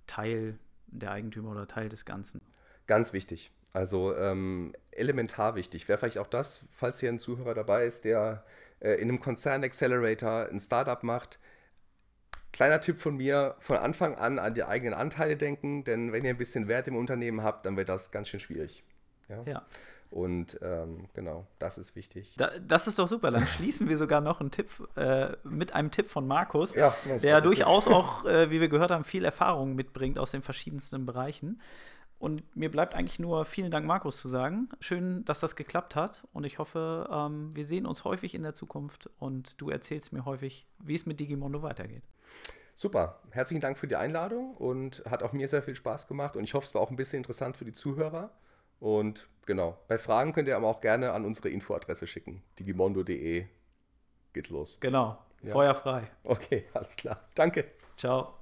Teil 0.07 0.59
der 0.89 1.13
Eigentümer 1.13 1.53
oder 1.53 1.69
Teil 1.69 1.89
des 1.89 2.05
Ganzen. 2.05 2.41
Ganz 2.87 3.13
wichtig. 3.13 3.53
Also 3.73 4.17
ähm, 4.17 4.75
elementar 4.91 5.55
wichtig. 5.55 5.87
Wäre 5.87 5.99
vielleicht 5.99 6.19
auch 6.19 6.27
das, 6.27 6.65
falls 6.73 6.99
hier 6.99 7.09
ein 7.09 7.21
Zuhörer 7.21 7.55
dabei 7.55 7.85
ist, 7.85 8.05
der 8.05 8.45
äh, 8.81 8.95
in 8.95 9.09
einem 9.09 9.21
Konzern 9.21 9.63
Accelerator 9.63 10.49
ein 10.51 10.59
Startup 10.59 11.03
macht. 11.05 11.39
Kleiner 12.53 12.81
Tipp 12.81 12.99
von 12.99 13.17
mir, 13.17 13.55
von 13.61 13.77
Anfang 13.77 14.17
an 14.17 14.41
an 14.41 14.55
die 14.55 14.65
eigenen 14.65 14.95
Anteile 14.95 15.37
denken, 15.37 15.85
denn 15.85 16.11
wenn 16.11 16.25
ihr 16.25 16.31
ein 16.31 16.37
bisschen 16.37 16.67
Wert 16.67 16.89
im 16.89 16.97
Unternehmen 16.97 17.45
habt, 17.45 17.65
dann 17.65 17.77
wird 17.77 17.89
das 17.89 18.11
ganz 18.11 18.29
schön 18.29 18.41
schwierig. 18.41 18.83
Ja. 19.31 19.43
ja. 19.47 19.63
Und 20.11 20.59
ähm, 20.61 21.07
genau, 21.15 21.47
das 21.61 21.79
ist 21.79 21.95
wichtig. 21.95 22.35
Da, 22.37 22.51
das 22.67 22.89
ist 22.89 22.99
doch 22.99 23.07
super. 23.07 23.31
Dann 23.31 23.47
schließen 23.47 23.89
wir 23.89 23.97
sogar 23.97 24.21
noch 24.21 24.41
einen 24.41 24.51
Tipp 24.51 24.69
äh, 24.97 25.29
mit 25.45 25.73
einem 25.75 25.93
Tipp 25.93 26.09
von 26.09 26.27
Markus, 26.27 26.75
Ja, 26.75 26.95
der 27.23 27.41
durchaus 27.41 27.87
auch, 27.87 28.25
äh, 28.25 28.51
wie 28.51 28.61
wir 28.61 28.69
gehört 28.69 28.91
haben, 28.91 29.05
viel 29.05 29.25
Erfahrung 29.25 29.77
mitbringt 29.77 30.19
aus 30.19 30.33
den 30.33 30.43
verschiedensten 30.43 31.07
Bereichen. 31.07 31.61
Und 32.19 32.55
mir 32.55 32.71
bleibt 32.71 32.95
eigentlich 32.95 33.19
nur 33.19 33.45
vielen 33.47 33.71
Dank, 33.71 33.87
Markus, 33.87 34.21
zu 34.21 34.29
sagen. 34.29 34.69
Schön, 34.81 35.25
dass 35.25 35.41
das 35.41 35.57
geklappt 35.57 35.95
hat. 35.95 36.27
Und 36.33 36.45
ich 36.45 36.59
hoffe, 36.59 37.09
ähm, 37.11 37.55
wir 37.55 37.65
sehen 37.65 37.87
uns 37.87 38.05
häufig 38.05 38.35
in 38.35 38.43
der 38.43 38.53
Zukunft 38.53 39.09
und 39.19 39.59
du 39.61 39.71
erzählst 39.71 40.13
mir 40.13 40.25
häufig, 40.27 40.67
wie 40.79 40.95
es 40.95 41.07
mit 41.07 41.19
Digimondo 41.19 41.63
weitergeht. 41.63 42.03
Super. 42.75 43.21
Herzlichen 43.31 43.61
Dank 43.61 43.79
für 43.79 43.87
die 43.87 43.97
Einladung 43.97 44.55
und 44.57 45.03
hat 45.09 45.23
auch 45.23 45.33
mir 45.33 45.49
sehr 45.49 45.63
viel 45.63 45.75
Spaß 45.75 46.09
gemacht. 46.09 46.37
Und 46.37 46.45
ich 46.45 46.53
hoffe, 46.55 46.67
es 46.67 46.75
war 46.75 46.83
auch 46.83 46.91
ein 46.91 46.97
bisschen 46.97 47.19
interessant 47.19 47.57
für 47.57 47.65
die 47.65 47.73
Zuhörer. 47.73 48.31
Und 48.81 49.29
genau, 49.47 49.79
bei 49.87 49.99
Fragen 49.99 50.33
könnt 50.33 50.49
ihr 50.49 50.57
aber 50.57 50.67
auch 50.67 50.81
gerne 50.81 51.13
an 51.13 51.25
unsere 51.25 51.51
Infoadresse 51.51 52.07
schicken. 52.07 52.43
digimondo.de 52.59 53.47
geht's 54.33 54.51
los. 54.51 54.79
Genau. 54.81 55.19
Ja. 55.43 55.53
Feuer 55.53 55.75
frei. 55.75 56.11
Okay, 56.25 56.65
alles 56.75 56.97
klar. 56.97 57.29
Danke. 57.35 57.67
Ciao. 57.97 58.35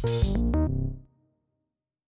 Thank 0.00 0.37